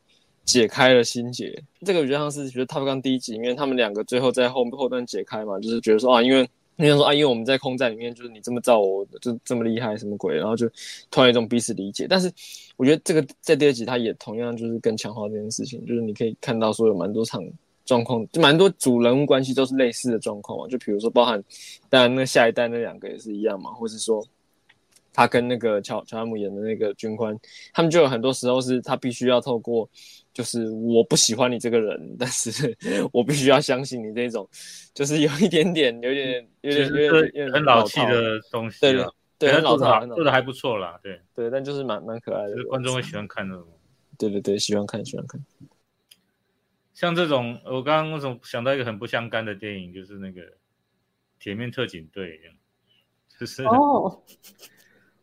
[0.48, 6.48] 解开了心结，这个比较像是觉得 Top Gun 第一集里面他们两个最后在后后段解开嘛，就是觉得说啊，因为。
[6.80, 10.36] 那样说啊，因为我们在空战里面，就是你这么造我，就这么厉害，什么鬼？
[10.36, 10.70] 然后就
[11.10, 12.06] 突然一种彼此理解。
[12.08, 12.32] 但是
[12.76, 17.42] 我觉得这个在第二集，它也同样就是更强化这件事情，就是你可以看到说有蛮多场
[17.84, 20.68] 状况，就蛮多主人物关系都是类似的状况嘛。
[20.68, 21.42] 就比如说包含，
[21.90, 24.24] 当然那下一代那两个也是一样嘛，或是说
[25.12, 27.36] 他跟那个乔乔安姆演的那个军官，
[27.72, 29.90] 他们就有很多时候是他必须要透过。
[30.38, 32.76] 就是我不喜欢你这个人，但是
[33.12, 34.48] 我必须要相信你这种，
[34.94, 38.78] 就是有一点点，有点，有点，有点很老气的东西。
[38.78, 39.04] 对
[39.36, 40.96] 对，很老套，做的还不错啦。
[41.02, 43.66] 对对，但就是蛮蛮可爱的，观众会喜欢看那种。
[44.16, 45.44] 对对对，喜欢看喜欢看。
[46.94, 50.42] 像这种，我刚刚为什么想到一个很不相干的电影，就是那个
[51.40, 52.38] 《铁面特警队》，
[53.40, 54.22] 就是 哦，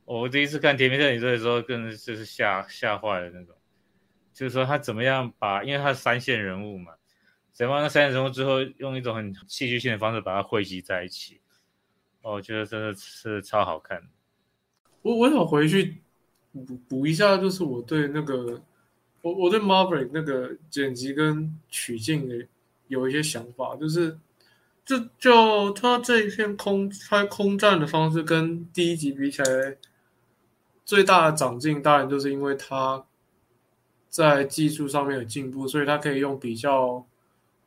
[0.03, 3.55] 我第一次看《铁面特警队》的时候，更就是吓吓坏了那种。
[4.35, 6.91] 就是说他怎么样把，因为他是三线人物嘛，
[7.53, 11.39] 怎么样三线人物之后用一种很戏剧性的方式把它汇集在一起，
[12.21, 14.03] 我觉得真的是超好看。
[15.01, 16.01] 我我想回去
[16.51, 18.61] 补补一下，就是我对那个
[19.21, 22.45] 我我对 Marvel 那个剪辑跟取景的
[22.89, 24.19] 有一些想法，就是
[24.83, 29.77] 就就他这一片空拍空战的方式跟第一集比起来，
[30.83, 33.05] 最大的长进当然就是因为他。
[34.15, 37.05] 在技术上面有进步，所以他可以用比较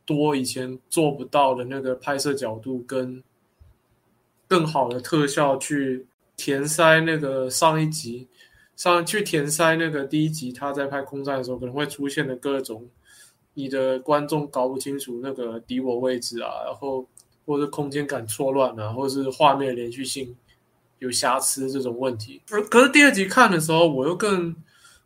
[0.07, 3.23] 多以前做不到的那个拍摄角度跟
[4.47, 6.07] 更好的特效去
[6.39, 8.27] 填塞那个上一集
[8.77, 12.89] 上去填塞那个第一集他在拍空战的时候可能会出现的各种
[13.53, 17.07] 你的观众搞不清楚那个敌我位置啊，然后
[17.45, 20.35] 或者空间感错乱啊，或者是画面连续性
[20.99, 22.41] 有瑕疵这种问题。
[22.51, 24.57] 而可是第二集看的时候，我又更。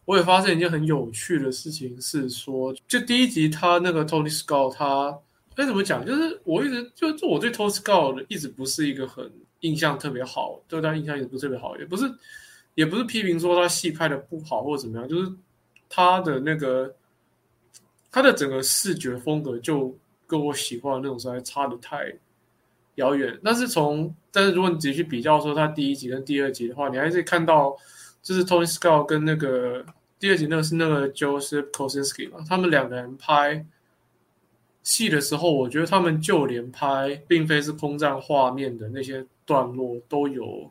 [0.05, 5.17] 我也发现一件很有趣的事情，是说，就第一集他那个 Tony Scott，他
[5.55, 6.05] 该怎么讲？
[6.05, 9.31] 就是我一直就就我对 Tony Scott 一直不是一个很
[9.61, 12.13] 印象特别好，对他印象也不是特别好，也不是
[12.75, 15.33] 也不是批评说他戏拍的不好或者怎么样，就是
[15.89, 16.93] 他的那个
[18.11, 19.97] 他的整个视觉风格就
[20.27, 22.13] 跟我喜欢的那种实在差的太
[22.97, 23.39] 遥远。
[23.45, 27.77] 但是从但是如果你直接去比较说他第一集跟第二集的话，你还是看到。
[28.23, 29.85] 就是 Tony Scott 跟那个
[30.19, 33.67] 第二集那个是那个 Joseph Kosinski 嘛，他们两个人拍
[34.85, 40.71] 戏的时候，我觉得他们就连拍并非是空战画面的那些段落都有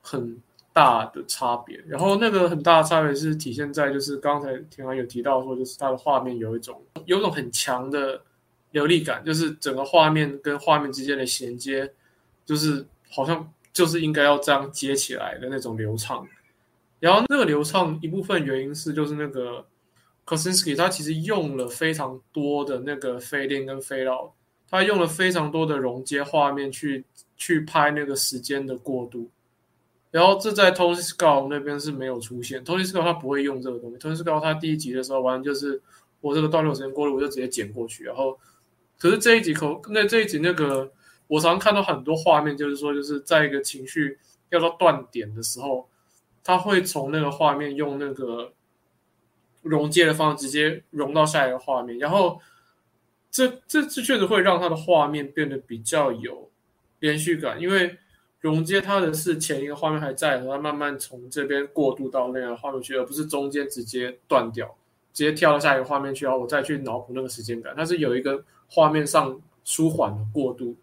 [0.00, 0.40] 很
[0.72, 1.82] 大的差别。
[1.88, 8.22] 然后那个很大的差别是体现在就是刚才田安有提到说，就是他的画面有一种有种很强的
[8.70, 11.92] 流利感，就是整个画面跟画面之间的衔接，
[12.44, 16.24] 就是好像就是应该要这样接起来的那种流畅。
[17.06, 19.64] 然后那个流畅一部分原因是，就是那个
[20.24, 24.34] Kosinski 他其实用了非常多的那个飞链跟飞绕，
[24.68, 27.04] 他用了非常多的融接画面去
[27.36, 29.30] 去拍那个时间的过渡。
[30.10, 33.98] 然后这在 Tony Scott 那边是没有出现，Tony Scott 他不会用这个东西。
[33.98, 35.80] Tony Scott 他第一集的时候，完就是
[36.20, 38.02] 我这个段落时间过了，我就直接剪过去。
[38.02, 38.36] 然后，
[38.98, 40.90] 可是这一集口那这一集那个，
[41.28, 44.18] 我常常看到很多画面，就是说就是在一个情绪
[44.50, 45.88] 要到断点的时候。
[46.46, 48.52] 他会从那个画面用那个
[49.62, 52.40] 融接的方式直接融到下一个画面，然后
[53.32, 56.48] 这这这确实会让他的画面变得比较有
[57.00, 57.98] 连续感，因为
[58.38, 64.72] 融接它的是前一个画面还在，然后慢慢从这边过渡到那个画面去，而不是中间直接断掉，
[65.12, 70.76] 直接跳到下一个画面去，然后我再去脑补那个时间感，它是有一个画面上舒缓的过渡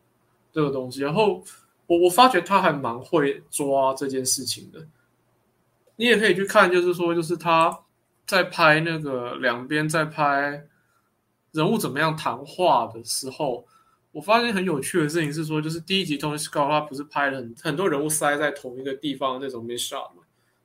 [0.52, 1.00] 这个东西。
[1.02, 1.42] 然后
[1.88, 4.86] 我我发觉他还蛮会抓这件事情的。
[5.96, 7.80] 你也可以去看，就是说，就是他
[8.26, 10.66] 在拍那个两边在拍
[11.52, 13.66] 人物怎么样谈话的时候，
[14.12, 20.24] 我发现很有趣的事情是说，就是第一集 Tony Scott 他不是拍了很很多人物塞在同一个地方那种 m i s shot 嘛，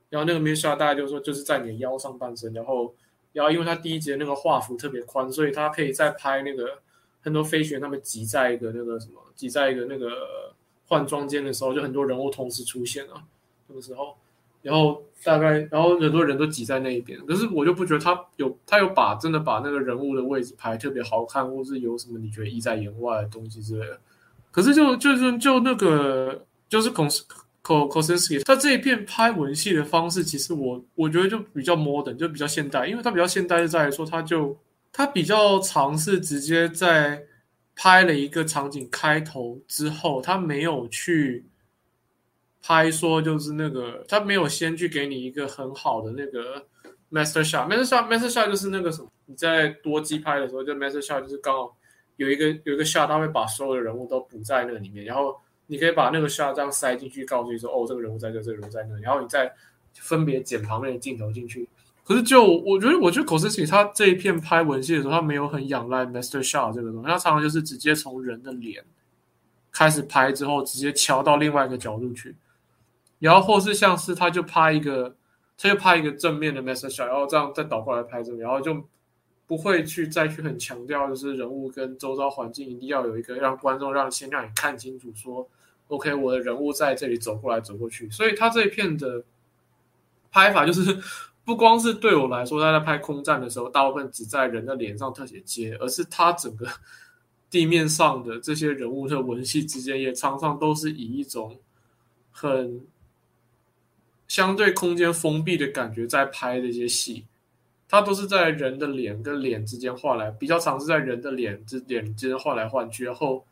[0.09, 2.95] 然后那个 m i s shot 大概就是说就是在你的腰上半身，然后
[3.33, 6.81] 然后因为他第一集的那个画幅特别宽，所以他可以再拍那个
[7.21, 10.55] 很多飞行员他们挤在一个那个什么，挤在一个那个
[10.87, 13.25] 换装间的时候，就很多人物同时出现啊，
[13.67, 14.17] 那个时候，
[14.63, 23.99] 然后大概然后很多人都挤在那一边，可是我就不觉得他有他有把真的把那个人物的位置排特别好看，或是有什么你觉得意在言外的东西之类的。
[24.51, 27.25] 可是就就是就那个就是孔斯。
[27.61, 34.57] Ko Kosinski，他这一片拍文戏的方式，其实我我觉得就比较 modern，就比较现代，因为他比较现代是在于说，他就
[34.91, 37.25] 他比较尝试直接在
[37.77, 41.45] 拍了一个场景开头之后，他没有去
[42.63, 46.67] 拍说就是那个，他没有先去给你一个很好的那个
[47.11, 51.77] master shot，master shot，master shot 就是那个什么，你在多机拍的时候，就 master shot 就是刚好
[52.17, 55.37] 有一个有一个 shot，他会把所有的人物都补在那个里面，然后。
[55.71, 59.53] 你可以把那个 shot 这样塞进去，告诉你说，哦，这个人物在这，这个人物在那，然后你再
[59.93, 61.69] 分别剪旁边的镜头进去。
[62.03, 68.83] 可是就我觉得，我觉得 k o s i s k i 他这一片拍文戏的时候，他没有很仰赖 master shot 这个东西，他常常就是直接从人的脸
[69.71, 72.35] 开始拍，之后直接敲到另外一个角度去，
[73.19, 75.17] 然后或是像是他就拍一个，
[75.57, 78.85] 他就拍一个正面的 message，然后这样再倒过来拍这个，然后就
[79.47, 85.49] 不会去再去很强调，就是人物跟周遭环境一定要有一个让观众让先让你看清楚说。
[85.89, 89.25] OK，我的人物在这里走过来走过去，所以他这一片的
[90.31, 90.99] 拍法就是
[91.47, 96.69] 不光是对我来说，他在拍空战的时候，大部分只在人的脸上特写接，而是他整个
[97.49, 101.57] 地面上的这些人物的文戏之间，也常常都是以一种
[102.31, 102.83] 很
[104.29, 107.25] 相对空间封闭的感觉在拍这些戏，
[107.89, 113.45] 它都是在人的脸跟脸之间画来，比较常是在人的脸之脸之间换来换去，然后。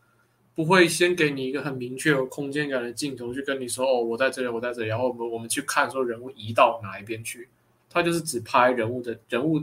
[0.57, 7.47] 不会先给你一个很明确有空间感的镜头去跟你说哦，我在这里，我在这里，然后我们我们去看说人物移到哪一边去。
[7.91, 9.63] 他就是只拍人物的人物，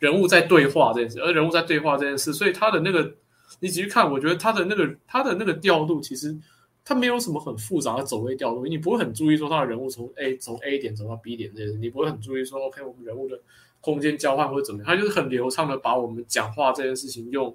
[0.00, 3.14] 人物在对话这件事，而人物在对话这件事，所以他的那个
[3.60, 6.36] 你仔细看，我觉得他的那个他的那个调度其实
[6.84, 13.40] 他没有什么很复杂的走位调度，你不会很注意说他的人物从 A 从 A 点走到 B 点这些，你不会很注意说 OK 我们人物的
[13.80, 17.54] 空间交换或者怎么样，他就是很流畅的把我们讲话这件事情用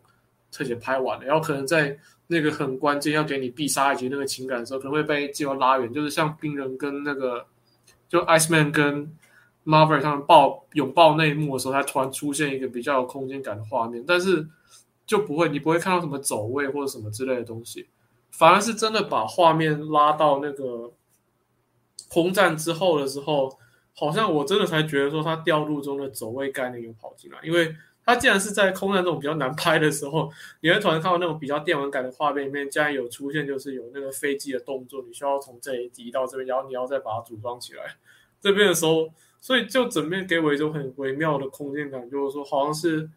[0.51, 1.97] 特写拍完了，然后可能在。
[2.29, 7.45] 那个很关键，要给你必杀一局那个情感的时候，可能会被镜头拉远，就是像冰人跟那个
[8.09, 9.09] 就 Ice Man 跟
[9.65, 14.45] Marvel 他们抱拥抱那一幕的时候，他突然出现一个比较有空间感的画面，但是
[15.05, 17.87] 就不会，你不会看到什么走位或者什么之类的东西，
[18.31, 20.93] 反而是真的把画面拉到那个
[22.09, 23.57] 空战之后的时候，
[23.93, 27.75] 好像我真的才觉得说，他调度中的走位概念有跑进来，因为。
[28.09, 30.31] 它既然是在空战这种比较难拍的时候，
[30.61, 37.97] 你会突然看到那种比较电玩感的画面里面，竟然有出现，就是有那个飞机的动作，你需要从这里移到这边，然后你要再把它组装起来。
[38.39, 39.09] 这边的时候，
[39.41, 43.09] 所以就整面给我一种很微妙的空间感，就是说好像是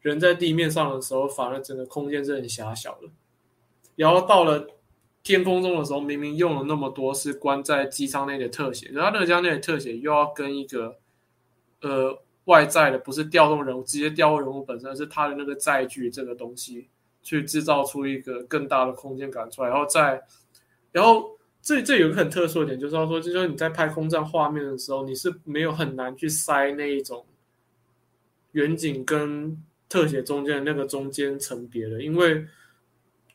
[0.00, 3.08] 人在地面上的时候，反而整个空间是很狭小的。
[3.96, 4.66] 然后到了
[5.24, 10.96] 天空中的时候，明明用了那么多是关在机舱内的特写，然后那个机舱内的特写又要跟一个
[11.80, 12.22] 呃。
[12.46, 16.86] 外在的不是调动人物，直接调动人物本身，是他的那个载具这个东西，
[17.20, 19.68] 去制造出一个更大的空间感出来。
[19.68, 20.22] 然后再，
[20.92, 27.26] 然后这这有个很特殊的点，就是说，就是说你在拍空战画面的时候，你是没有很难去塞那一种
[28.52, 32.46] 远景跟特写中间的那个中间层别的，因为。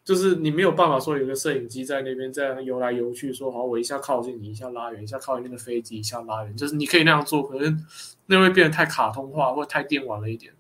[0.04, 7.86] 就是你没有办法说有个摄影机在那边这样游来游去，说好我一下靠近你，一下拉远，一下靠近那个飞机，一下拉远，就是你可以那样做，可能
[8.26, 10.52] 那会变得太卡通化或太电玩了一点。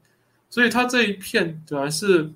[0.47, 2.31] 所以他这一片主要是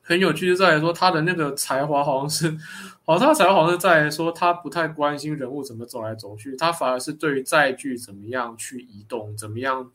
[0.00, 2.56] 很有趣，就在于说他的那个才华好像是，
[3.04, 9.90] 好像他才华好像是在说他不太关心人物怎么走来走去，他反而是对于载具怎么样去移动，怎么样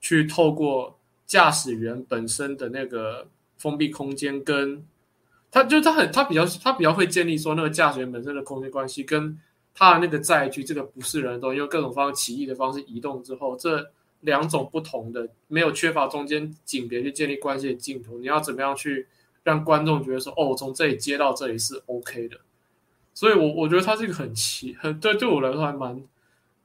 [0.00, 3.28] 去透过驾驶员本身的那个
[3.58, 4.82] 封闭空间跟。
[5.54, 9.38] 他就他很他比较他比较会建立说那个驾驶员本身的空间关系跟
[9.72, 13.88] 他的那个载具这个不是人都用各种方式奇异的方式移动之后，这
[14.22, 19.06] 两种不同的没有缺乏中间景别去建立关系的镜头，你要怎么样去
[19.44, 22.36] 让观众觉得说哦，从这里接到这里是 OK 的？
[23.14, 26.02] 所以，我我觉得他是一个很奇很对对我来说还蛮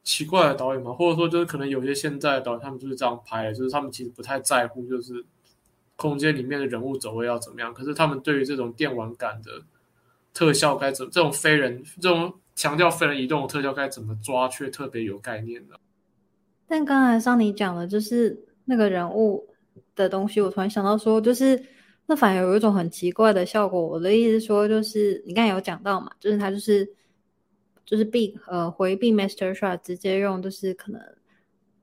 [0.03, 5.24] 奇怪的导演嘛，或者说就是可能有些现在的导演他们就是这样拍的，就是他们其实不太在乎就是。
[5.99, 7.73] 空间里面的人物走位要怎么样？
[7.73, 9.61] 可是他们对于这种电玩感的
[10.34, 15.77] 特效该怎，这种非人这种强调非人移动的特效该怎么抓，却特别有概念的。
[16.65, 19.45] 但刚才像你讲的，就是那个人物
[19.93, 21.61] 的东西，我突然想到说，就是
[22.05, 23.85] 那反而有一种很奇怪的效果。
[23.85, 26.89] 我的意思是说，就是你刚才有讲到嘛，就是他就是
[27.84, 31.01] 就是避呃回避 master shot，直接用就是可能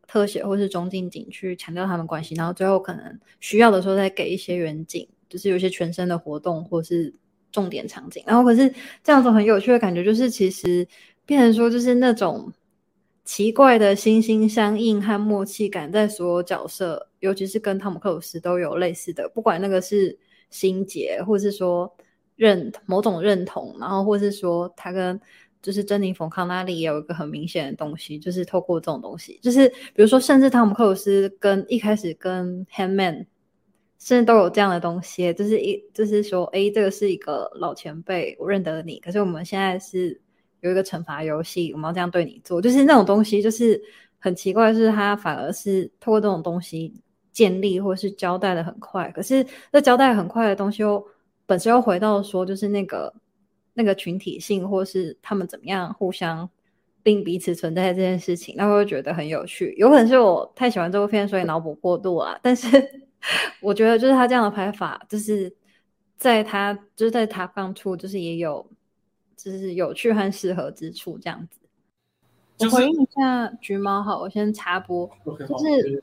[0.06, 7.12] 特写或是中近景去强调他们关系，然后最后可能需要的时候再给一些远景，就是有些全身的活动或是
[7.50, 8.22] 重点场景。
[8.26, 8.72] 然后可是
[9.02, 10.86] 这样子很有趣的感觉，就是其实
[11.24, 12.52] 变成说就是那种
[13.24, 20.18] 奇怪的心心相印和默契感，在所有角色，尤其是跟汤姆克鲁斯都有类似的，不管那个是
[20.50, 21.92] 心结，或是说
[22.36, 25.20] 认某种认同，然后或是说他跟。
[25.66, 33.26] 就是珍妮佛康纳利也有一个很明显的东西，就是透过这种东西，就是比如说，甚至汤姆克鲁斯跟一开始跟 Handman，
[33.98, 40.20] 甚至都有这样的东西，就是一就是说，哎，这个是一个老前辈，我认得你，可是我们现在是
[40.60, 43.82] 有一个惩罚游戏，我们要这样对你做，就是那种东西，就是
[44.20, 46.94] 很奇怪，是他反而是透过这种东西
[47.32, 51.04] 建立或是交代的很快，可是这交代很快的东西又
[51.44, 53.12] 本身又回到说，就是那个。
[53.78, 56.48] 那个群体性，或是他们怎么样互相
[57.02, 59.74] 并彼此存在这件事情，那我会觉得很有趣。
[59.76, 62.38] 有可能是我太喜欢这部片，所以脑补过度啊。
[62.42, 62.66] 但是
[63.60, 65.54] 我觉得，就是他这样的拍法，就是
[66.16, 68.66] 在他就是在他刚出，就是也有
[69.36, 71.60] 就是有趣和适合之处这样子。
[72.60, 75.06] 我回应一下橘猫，好，我先插播，
[75.46, 76.02] 就是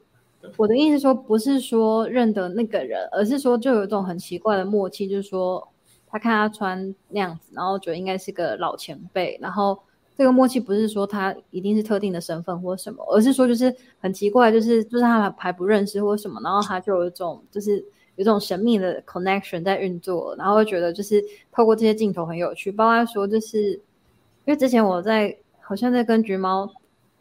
[0.57, 5.67] 我的意思说，不是说认得那个人，而是说就有一种很奇怪的默契，就是说。
[6.13, 9.77] 他看他穿那样子，然后觉得应该是个老前辈，然后
[10.15, 17.79] 这个默契不是说他一定是特定的身份或什么，而是说就是很奇怪，就是就是他还不认识或什么，然后他就有一种就是
[18.15, 21.19] 有一种神秘的 connection 在运作，然后会觉得就是
[21.51, 22.71] 透过这些镜头很有趣。
[22.71, 26.71] 包括说就是因为之前我在好像在跟橘猫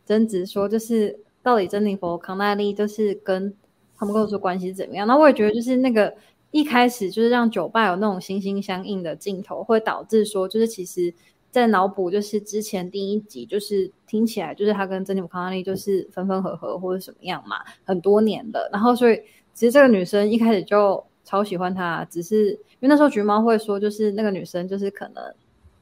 [0.05, 3.55] 争执说，就是到底珍妮佛康纳利就是跟
[3.97, 6.15] 他们跟我说关系怎么样，那我也觉得就是那个。
[6.53, 11.13] 一开始就是让酒吧有那种心心相印的镜头，会导致说，就是其实，
[11.51, 18.69] 在脑补就是之前第一集，就是听起来就是他跟珍妮弗康纳利就是分分合合或者什么样嘛，很多年的。
[18.71, 19.17] 然后所以
[19.55, 25.25] 其实这个女生一开始就超喜欢他，只是因为那时候橘猫会说，就是那个女生就是可能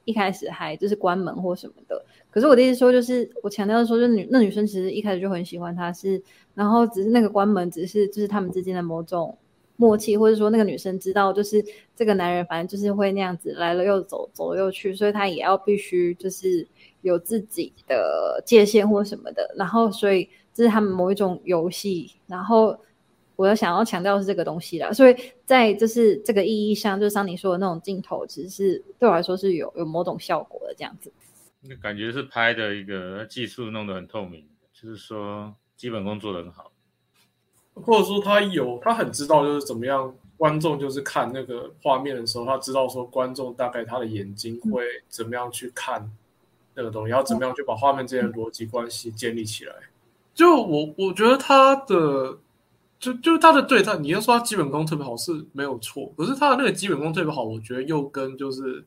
[0.04, 2.00] 一开始还就是关门或什么的。
[2.30, 6.22] 可是我的意思说，就是我强调说，就女那女生其实一开始就很喜欢他，是
[6.54, 9.36] 然后只是那个关门，只是就是他们之间的某种。
[9.80, 11.64] 默契，或者说那个女生知道，就是
[11.96, 16.68] 这个男人反正就是会那样子来了又走，走了又去，所以他也要必须就是
[17.00, 19.54] 有自己的界限或什么的。
[19.56, 22.12] 然后，所以这是他们某一种游戏。
[22.26, 22.78] 然后，
[23.36, 24.92] 我要想要强调是这个东西啦。
[24.92, 25.16] 所以
[25.46, 31.10] 在就是这个意义上，就是像你说的那种镜头，其实是对我来说是有有某种效果的这样子。
[31.62, 36.69] 那感觉是拍的一个技术弄得很透明，就是说基本功做得很好。
[37.82, 46.10] 或者说他有，他很知道就是怎么样，观众就是看那个画面的时候，他知道说观众大概他的眼睛会怎么样去看
[46.74, 49.74] 那个东西，要怎么样去把画面之间的逻辑关系建立起来。
[50.32, 52.38] 就我我觉得他的，
[52.98, 58.82] 就就他的对他，你要说他基本功特别好是没有错，可是他的那个基本功特别好，我觉得又跟就是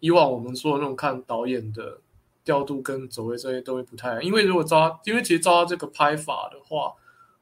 [0.00, 1.98] 以往我们说的那种看导演的
[2.44, 4.24] 调度跟走位这些东西不太一样。
[4.24, 6.94] 因为如果照，因为其实照他这个拍法的话。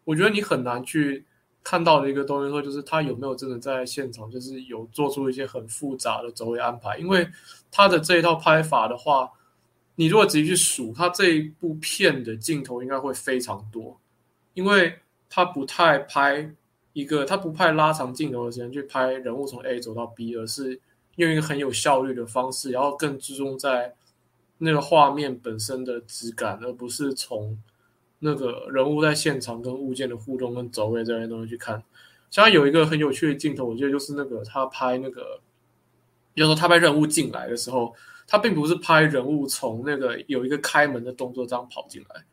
[0.07, 1.27] 我觉得你很难去
[1.65, 6.97] 看到的一个东西，说就是他有没有真的在现场，就是有做出一些很复杂的走位安排。
[6.97, 7.29] 因为
[7.73, 9.33] 他的这一套拍法的话，
[9.97, 14.01] 你如果仔细去数，他这一部片的镜头应该会非常多，
[14.55, 16.55] 因为他不太拍
[16.93, 20.81] 一个，他不拍拉长镜头的时间去拍人物从 A 走到 B，而是
[21.17, 23.93] 用一个很有效率的方式，然后更注重在
[24.59, 27.59] 那个画面本身的质感，而不是从。
[28.19, 31.83] 那个人物在现场跟物件的互动跟走位这些东西去看，
[32.31, 35.39] 像有一个很有趣的镜头，我记得就是那个他拍那个，
[36.33, 37.95] 比如说他拍人物进来的时候，
[38.27, 42.25] 他并不是拍人物从那个有一个开门的动作这样跑进来，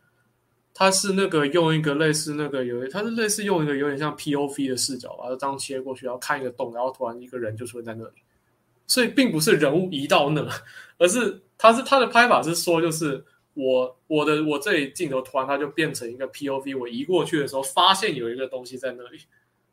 [0.73, 8.21] 他是那个用一个类似那个有，他是类似用一个有点像 P O V 的视角把它这样切过去，然后看一个洞，然后突然一个人就出现在那里，
[8.87, 10.47] 所以并不是人物移到那，
[10.97, 13.25] 而是他是他的拍法是说就是。
[13.55, 19.19] 我我的我这里镜头突然它就变成一个 P O V，我移过去的时候发现有一个东西在那里，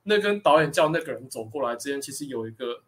[0.03, 2.83] 那跟导演叫那个人走过来之间其实有一个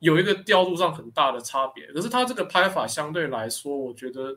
[0.00, 1.86] 有一个调度上很大的差别。
[1.92, 4.36] 可是他这个拍法相对来说，我觉得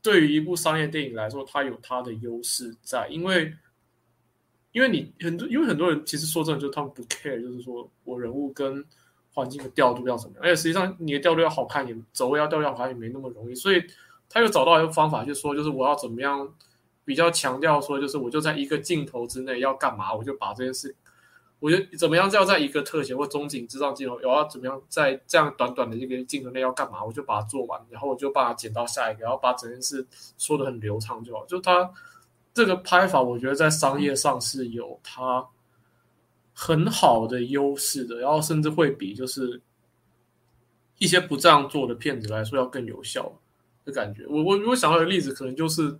[0.00, 3.52] 对于一部商业电影来说，它有它的优势在，因为
[4.70, 8.84] 因为你很多因为很多人其实说真的，就是他们不 care，就是说我人物跟
[9.32, 13.82] 环境的调度要怎么样，而且实际上你的调度要好看，也走位要调度好看也没那么容易，所以。
[14.34, 16.52] 他又找到一个方法，就说就是我要怎么样
[17.04, 20.96] 比较强调说，就是我就在一个镜头之内要干嘛，我就把这件事，
[21.60, 30.04] 我就怎么样要在一个特写或中景之上镜头，我要怎么样在这样短短的一个镜头内要干嘛，我就把它做完，然后我就把它剪到下一个，然后把整件事
[30.36, 31.46] 说的很流畅就好。
[31.46, 31.88] 就他
[32.52, 35.46] 这个拍法，我觉得在商业上是有它
[36.52, 39.62] 很好的优势的，然后甚至会比就是
[40.98, 43.32] 一些不这样做的片子来说要更有效
[43.84, 44.24] 的感觉。
[44.26, 45.98] 我我如果想到的例子，可能就是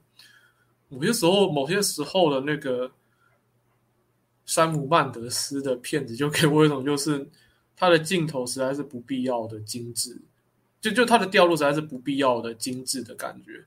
[0.88, 2.90] 某些时候某些时候的那个
[4.46, 7.26] 山姆曼德斯的片子，就给我一种就是
[7.76, 10.16] 他的镜头实在是不必要的精致，
[10.80, 13.64] 就就他的调度实在是不必要的精致的感觉。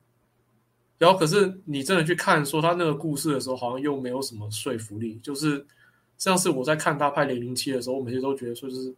[0.98, 5.19] 然后可是你真的去看说他那个故事的时候，好像又没有什么说服力。
[5.22, 5.64] 就是
[6.18, 8.95] 像是我在看他拍零零七的时候，我每次都觉得说，就是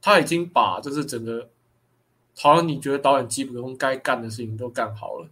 [0.00, 1.48] 他已经把就是整个
[2.36, 5.28] 好像你觉得导演基本功该干的事情都干好了。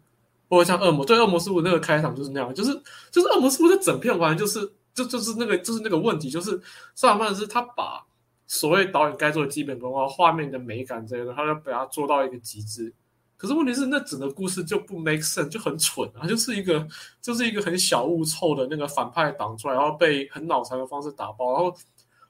[0.49, 2.79] 或者像恶魔对恶魔师傅那个开场就是那样，就是
[3.11, 6.61] 就是恶魔师傅的整片完就是就就是那个就是那个问题，就是
[6.95, 8.05] 上半是他把
[8.47, 12.93] 所谓导演该做的基本功啊、画面的美感这些的，他要把它做到一个极致。
[13.39, 16.87] 可是问题是，那整个故事就不 make sense，就很蠢啊，就是一个
[17.23, 21.53] 就是一个很小物臭的那个反派挡出来，然后被很脑残的方式打爆。
[21.55, 21.74] 然后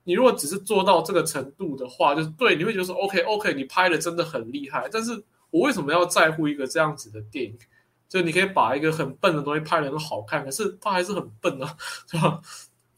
[0.05, 4.89] 你如果只是做到这个程度的话，就是对，你会觉得说 OK OK，你拍的真的很厉害。
[4.91, 7.59] 但是我为什么要在乎一个这样子的电影？
[8.09, 11.77] 就你可以把一个很笨的东西拍的很好看，可是它还是很笨啊，
[12.11, 12.41] 是吧？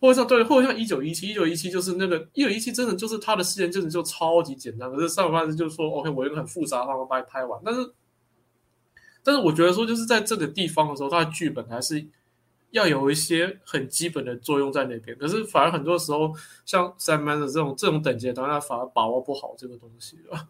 [0.00, 4.90] 或者像对，或者像一九一七，一九一七就是那个一九一七，真的就是他的事件真的就超级简单。
[4.90, 7.92] 可是上半是就是说 OK，我一个很复杂的方法把你拍完，但是。
[9.26, 12.06] 但是我觉得说，就是在这个地方的时候，它的剧本还是
[12.74, 15.16] 要有一些很基本的作用在那边。
[15.16, 16.32] 可是反而很多时候，
[16.66, 20.48] 像三班的这种这种等级当然，反而把握不好这个东西了。